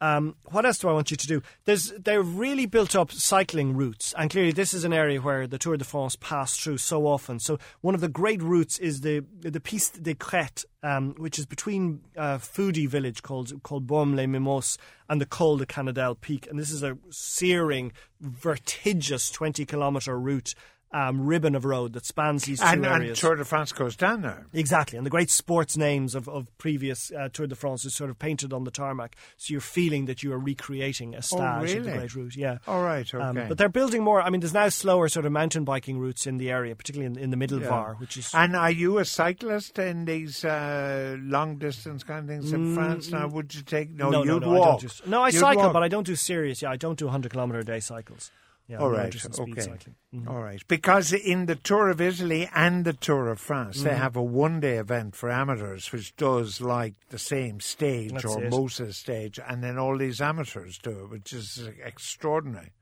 Um, 0.00 0.34
what 0.50 0.66
else 0.66 0.78
do 0.78 0.88
I 0.88 0.92
want 0.92 1.10
you 1.10 1.16
to 1.16 1.26
do? 1.26 1.42
There's 1.64 1.92
they've 1.92 2.36
really 2.36 2.66
built 2.66 2.94
up 2.94 3.10
cycling 3.10 3.76
routes, 3.76 4.12
and 4.18 4.28
clearly 4.28 4.52
this 4.52 4.74
is 4.74 4.84
an 4.84 4.92
area 4.92 5.20
where 5.20 5.46
the 5.46 5.56
Tour 5.56 5.76
de 5.76 5.84
France 5.84 6.16
passed 6.16 6.60
through 6.60 6.78
so 6.78 7.06
often. 7.06 7.38
So 7.38 7.58
one 7.80 7.94
of 7.94 8.00
the 8.00 8.08
great 8.08 8.42
routes 8.42 8.78
is 8.78 9.00
the 9.00 9.24
the 9.40 9.60
Piste 9.60 10.02
des 10.02 10.14
Crêtes, 10.14 10.64
um, 10.82 11.14
which 11.16 11.38
is 11.38 11.46
between 11.46 12.00
a 12.16 12.38
foodie 12.38 12.88
village 12.88 13.22
called 13.22 13.62
called 13.62 13.86
Bormes 13.86 14.16
les 14.16 14.26
Mimos 14.26 14.76
and 15.08 15.20
the 15.20 15.26
Col 15.26 15.58
de 15.58 15.66
Canadel 15.66 16.20
Peak, 16.20 16.48
and 16.50 16.58
this 16.58 16.70
is 16.70 16.82
a 16.82 16.98
searing, 17.10 17.92
vertiginous 18.20 19.30
twenty 19.30 19.64
kilometer 19.64 20.18
route. 20.18 20.54
Um, 20.94 21.26
ribbon 21.26 21.56
of 21.56 21.64
road 21.64 21.92
that 21.94 22.06
spans 22.06 22.44
these 22.44 22.60
two 22.60 22.66
And, 22.66 22.86
and 22.86 23.02
areas. 23.02 23.18
Tour 23.18 23.34
de 23.34 23.44
France 23.44 23.72
goes 23.72 23.96
down 23.96 24.22
there. 24.22 24.46
Exactly, 24.52 24.96
and 24.96 25.04
the 25.04 25.10
great 25.10 25.28
sports 25.28 25.76
names 25.76 26.14
of, 26.14 26.28
of 26.28 26.56
previous 26.56 27.10
uh, 27.10 27.28
Tour 27.32 27.48
de 27.48 27.56
France 27.56 27.84
is 27.84 27.92
sort 27.96 28.10
of 28.10 28.18
painted 28.20 28.52
on 28.52 28.62
the 28.62 28.70
tarmac, 28.70 29.16
so 29.36 29.50
you're 29.50 29.60
feeling 29.60 30.04
that 30.04 30.22
you 30.22 30.32
are 30.32 30.38
recreating 30.38 31.16
a 31.16 31.20
stage 31.22 31.40
of 31.74 31.84
the 31.84 31.90
great 31.90 32.14
route. 32.14 32.36
Yeah. 32.36 32.58
All 32.68 32.84
right, 32.84 33.12
okay. 33.12 33.24
Um, 33.40 33.48
but 33.48 33.58
they're 33.58 33.68
building 33.68 34.04
more. 34.04 34.22
I 34.22 34.30
mean, 34.30 34.40
there's 34.40 34.54
now 34.54 34.68
slower 34.68 35.08
sort 35.08 35.26
of 35.26 35.32
mountain 35.32 35.64
biking 35.64 35.98
routes 35.98 36.28
in 36.28 36.36
the 36.36 36.48
area, 36.50 36.76
particularly 36.76 37.12
in, 37.12 37.18
in 37.18 37.30
the 37.30 37.36
middle 37.36 37.60
Yeah. 37.60 37.70
Var, 37.70 37.94
which 37.98 38.16
is 38.16 38.30
And 38.32 38.54
are 38.54 38.70
you 38.70 38.98
a 38.98 39.04
cyclist 39.04 39.80
in 39.80 40.04
these 40.04 40.44
uh, 40.44 41.16
long 41.18 41.56
distance 41.56 42.04
kind 42.04 42.20
of 42.20 42.28
things 42.28 42.52
in 42.52 42.72
France? 42.74 43.10
Now, 43.10 43.26
would 43.26 43.52
you 43.52 43.62
take? 43.62 43.90
No, 43.90 44.10
Mm, 44.10 44.12
no, 44.12 44.18
you'd 44.22 44.28
no, 44.28 44.38
no, 44.38 44.48
walk. 44.60 44.66
I 44.66 44.70
don't 44.70 44.80
do, 45.04 45.10
no, 45.10 45.22
I 45.22 45.28
You'd 45.30 45.40
cycle, 45.40 45.62
walk. 45.64 45.72
but 45.72 45.82
I 45.82 45.88
don't 45.88 46.06
do 46.06 46.14
serious. 46.14 46.62
Yeah, 46.62 46.70
I 46.70 46.76
don't 46.76 46.96
do 46.98 47.06
100 47.06 47.32
kilometer 47.32 47.58
a 47.58 47.64
day 47.64 47.80
cycles. 47.80 48.30
Yeah, 48.66 48.78
All 48.78 48.88
right, 48.88 49.06
interested 49.06 49.38
in 49.38 49.52
speed 49.52 49.58
okay. 49.74 49.92
Mhm. 50.14 50.26
All 50.26 50.42
right, 50.42 50.62
because 50.68 51.12
in 51.12 51.44
the 51.46 51.54
Tour 51.56 51.90
of 51.90 52.00
Italy 52.00 52.48
and 52.54 52.86
the 52.86 52.94
Tour 52.94 53.28
of 53.28 53.38
France, 53.38 53.76
Mm-hmm. 53.78 53.88
they 53.88 53.94
have 53.96 54.16
a 54.16 54.22
one-day 54.22 54.78
event 54.78 55.14
for 55.16 55.30
amateurs, 55.30 55.92
which 55.92 56.16
does 56.16 56.62
like 56.62 56.94
the 57.10 57.18
same 57.18 57.60
stage 57.60 58.12
That's 58.12 58.24
or 58.24 58.42
it. 58.42 58.50
most 58.50 58.80
of 58.80 58.86
the 58.86 58.94
stage, 58.94 59.38
and 59.38 59.62
then 59.62 59.76
all 59.76 59.98
these 59.98 60.20
amateurs 60.22 60.78
do 60.78 60.90
it, 61.04 61.10
which 61.10 61.32
is 61.34 61.68
extraordinary. 61.84 62.72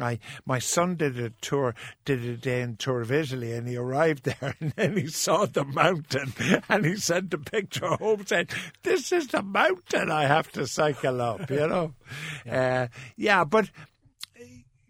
I 0.00 0.18
my 0.44 0.58
son 0.58 0.96
did 0.96 1.18
a 1.20 1.30
tour, 1.40 1.74
did 2.04 2.24
a 2.24 2.36
day 2.36 2.62
in 2.62 2.76
tour 2.76 3.00
of 3.00 3.12
Italy, 3.12 3.52
and 3.52 3.68
he 3.68 3.76
arrived 3.76 4.24
there, 4.40 4.54
and 4.60 4.72
then 4.72 4.96
he 4.96 5.06
saw 5.06 5.46
the 5.46 5.64
mountain, 5.64 6.32
and 6.68 6.84
he 6.84 6.96
sent 6.96 7.32
a 7.34 7.38
picture 7.38 7.86
home 7.88 8.26
saying, 8.26 8.48
"This 8.82 9.12
is 9.12 9.28
the 9.28 9.42
mountain 9.42 10.10
I 10.10 10.26
have 10.26 10.50
to 10.52 10.66
cycle 10.66 11.20
up." 11.20 11.48
You 11.50 11.66
know, 11.68 11.94
yeah, 12.46 12.82
uh, 12.82 12.98
yeah 13.16 13.44
but 13.44 13.70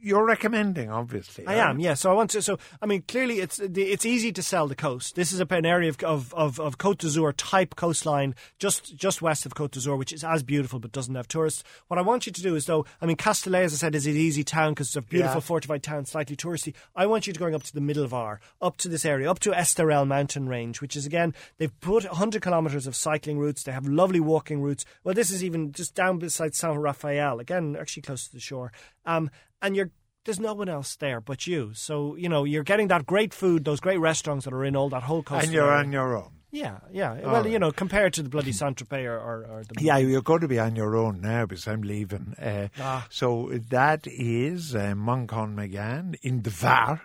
you're 0.04 0.24
recommending, 0.26 0.90
obviously. 0.90 1.46
I 1.46 1.54
right? 1.58 1.70
am, 1.70 1.80
yeah. 1.80 1.94
So 1.94 2.10
I 2.10 2.14
want 2.14 2.30
to. 2.30 2.42
So 2.42 2.58
I 2.82 2.86
mean, 2.86 3.02
clearly, 3.08 3.40
it's 3.40 3.58
it's 3.58 4.04
easy 4.04 4.32
to 4.32 4.42
sell 4.42 4.68
the 4.68 4.74
coast. 4.74 5.14
This 5.14 5.32
is 5.32 5.40
an 5.40 5.66
area 5.66 5.88
of 5.88 5.98
of 6.02 6.34
of, 6.34 6.60
of 6.60 6.78
Côte 6.78 6.98
d'Azur 6.98 7.32
type 7.36 7.74
coastline, 7.76 8.34
just 8.58 8.94
just 8.96 9.22
west 9.22 9.46
of 9.46 9.54
Côte 9.54 9.70
d'Azur, 9.72 9.96
which 9.98 10.12
is 10.12 10.22
as 10.22 10.42
beautiful 10.42 10.78
but 10.78 10.92
doesn't 10.92 11.14
have 11.14 11.26
tourists. 11.28 11.64
What 11.88 11.98
I 11.98 12.02
want 12.02 12.26
you 12.26 12.32
to 12.32 12.42
do 12.42 12.54
is, 12.54 12.66
though, 12.66 12.84
I 13.00 13.06
mean, 13.06 13.16
Castellet, 13.16 13.64
as 13.64 13.74
I 13.74 13.76
said, 13.76 13.94
is 13.94 14.06
an 14.06 14.16
easy 14.16 14.44
town 14.44 14.72
because 14.72 14.88
it's 14.88 14.96
a 14.96 15.02
beautiful 15.02 15.36
Yeah. 15.36 15.40
fortified 15.40 15.82
town, 15.82 16.04
slightly 16.04 16.36
touristy. 16.36 16.74
I 16.94 17.06
want 17.06 17.26
you 17.26 17.32
to 17.32 17.38
going 17.40 17.54
up 17.54 17.62
to 17.64 17.72
the 17.74 17.80
Middle 17.80 18.06
Var, 18.06 18.40
up 18.60 18.76
to 18.78 18.88
this 18.88 19.04
area, 19.04 19.30
up 19.30 19.38
to 19.40 19.50
Esterel 19.52 20.06
mountain 20.06 20.48
range, 20.48 20.80
which 20.80 20.96
is 20.96 21.06
again 21.06 21.34
they've 21.58 21.80
put 21.80 22.04
100 22.04 22.42
kilometres 22.42 22.86
of 22.86 22.94
cycling 22.94 23.38
routes. 23.38 23.62
They 23.62 23.72
have 23.72 23.86
lovely 23.86 24.20
walking 24.20 24.60
routes. 24.60 24.84
Well, 25.02 25.14
this 25.14 25.30
is 25.30 25.42
even 25.42 25.72
just 25.72 25.94
down 25.94 26.18
beside 26.18 26.54
Saint 26.54 26.78
Raphael, 26.78 27.40
again, 27.40 27.76
actually 27.80 28.02
close 28.02 28.26
to 28.26 28.32
the 28.32 28.40
shore. 28.40 28.72
Um, 29.06 29.30
and 29.64 29.74
you're 29.74 29.90
there's 30.24 30.40
no 30.40 30.54
one 30.54 30.68
else 30.68 30.96
there 30.96 31.20
but 31.20 31.46
you. 31.46 31.72
So, 31.74 32.16
you 32.16 32.28
know, 32.28 32.44
you're 32.44 32.62
getting 32.64 32.88
that 32.88 33.04
great 33.06 33.34
food, 33.34 33.64
those 33.64 33.80
great 33.80 33.98
restaurants 33.98 34.44
that 34.46 34.54
are 34.54 34.64
in 34.64 34.74
all 34.74 34.88
that 34.90 35.02
whole 35.02 35.22
coast. 35.22 35.44
and 35.44 35.52
you're 35.52 35.70
on 35.70 35.92
your 35.92 36.16
own. 36.16 36.30
Yeah, 36.50 36.78
yeah. 36.92 37.20
well, 37.20 37.42
right. 37.42 37.50
you 37.50 37.58
know, 37.58 37.72
compared 37.72 38.12
to 38.14 38.22
the 38.22 38.28
bloody 38.28 38.52
Saint 38.52 38.76
Tropez 38.76 39.04
or, 39.04 39.18
or, 39.18 39.44
or 39.44 39.64
the. 39.64 39.82
Yeah, 39.82 39.98
you're 39.98 40.22
going 40.22 40.40
to 40.40 40.48
be 40.48 40.60
on 40.60 40.76
your 40.76 40.96
own 40.96 41.20
now 41.20 41.46
because 41.46 41.66
I'm 41.66 41.82
leaving. 41.82 42.34
Uh, 42.40 42.68
Ah. 42.78 43.06
So 43.10 43.50
that 43.70 44.06
is 44.06 44.74
uh, 44.74 44.94
Manchan 44.94 45.54
Magan 45.54 46.14
in 46.22 46.42
the 46.42 46.50
Var. 46.50 47.02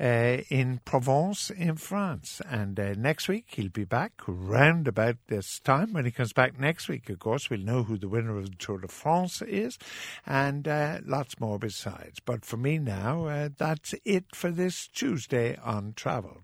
Uh, 0.00 0.38
in 0.48 0.80
Provence 0.84 1.50
in 1.50 1.76
France. 1.76 2.40
And 2.48 2.78
uh, 2.78 2.94
next 2.96 3.28
week 3.28 3.46
he'll 3.48 3.68
be 3.68 3.84
back 3.84 4.12
round 4.26 4.88
about 4.88 5.16
this 5.28 5.60
time. 5.60 5.92
When 5.92 6.04
he 6.04 6.10
comes 6.10 6.32
back 6.32 6.58
next 6.58 6.88
week, 6.88 7.08
of 7.10 7.18
course, 7.18 7.50
we'll 7.50 7.60
know 7.60 7.82
who 7.82 7.98
the 7.98 8.08
winner 8.08 8.36
of 8.38 8.50
the 8.50 8.56
Tour 8.56 8.78
de 8.78 8.88
France 8.88 9.42
is 9.42 9.78
and 10.26 10.66
uh, 10.66 10.98
lots 11.04 11.40
more 11.40 11.58
besides. 11.58 12.20
But 12.20 12.44
for 12.44 12.56
me 12.56 12.78
now, 12.78 13.48
that's 13.56 13.94
it 14.04 14.34
for 14.34 14.50
this 14.50 14.88
Tuesday 14.88 15.56
on 15.62 15.94
travel. 15.94 16.42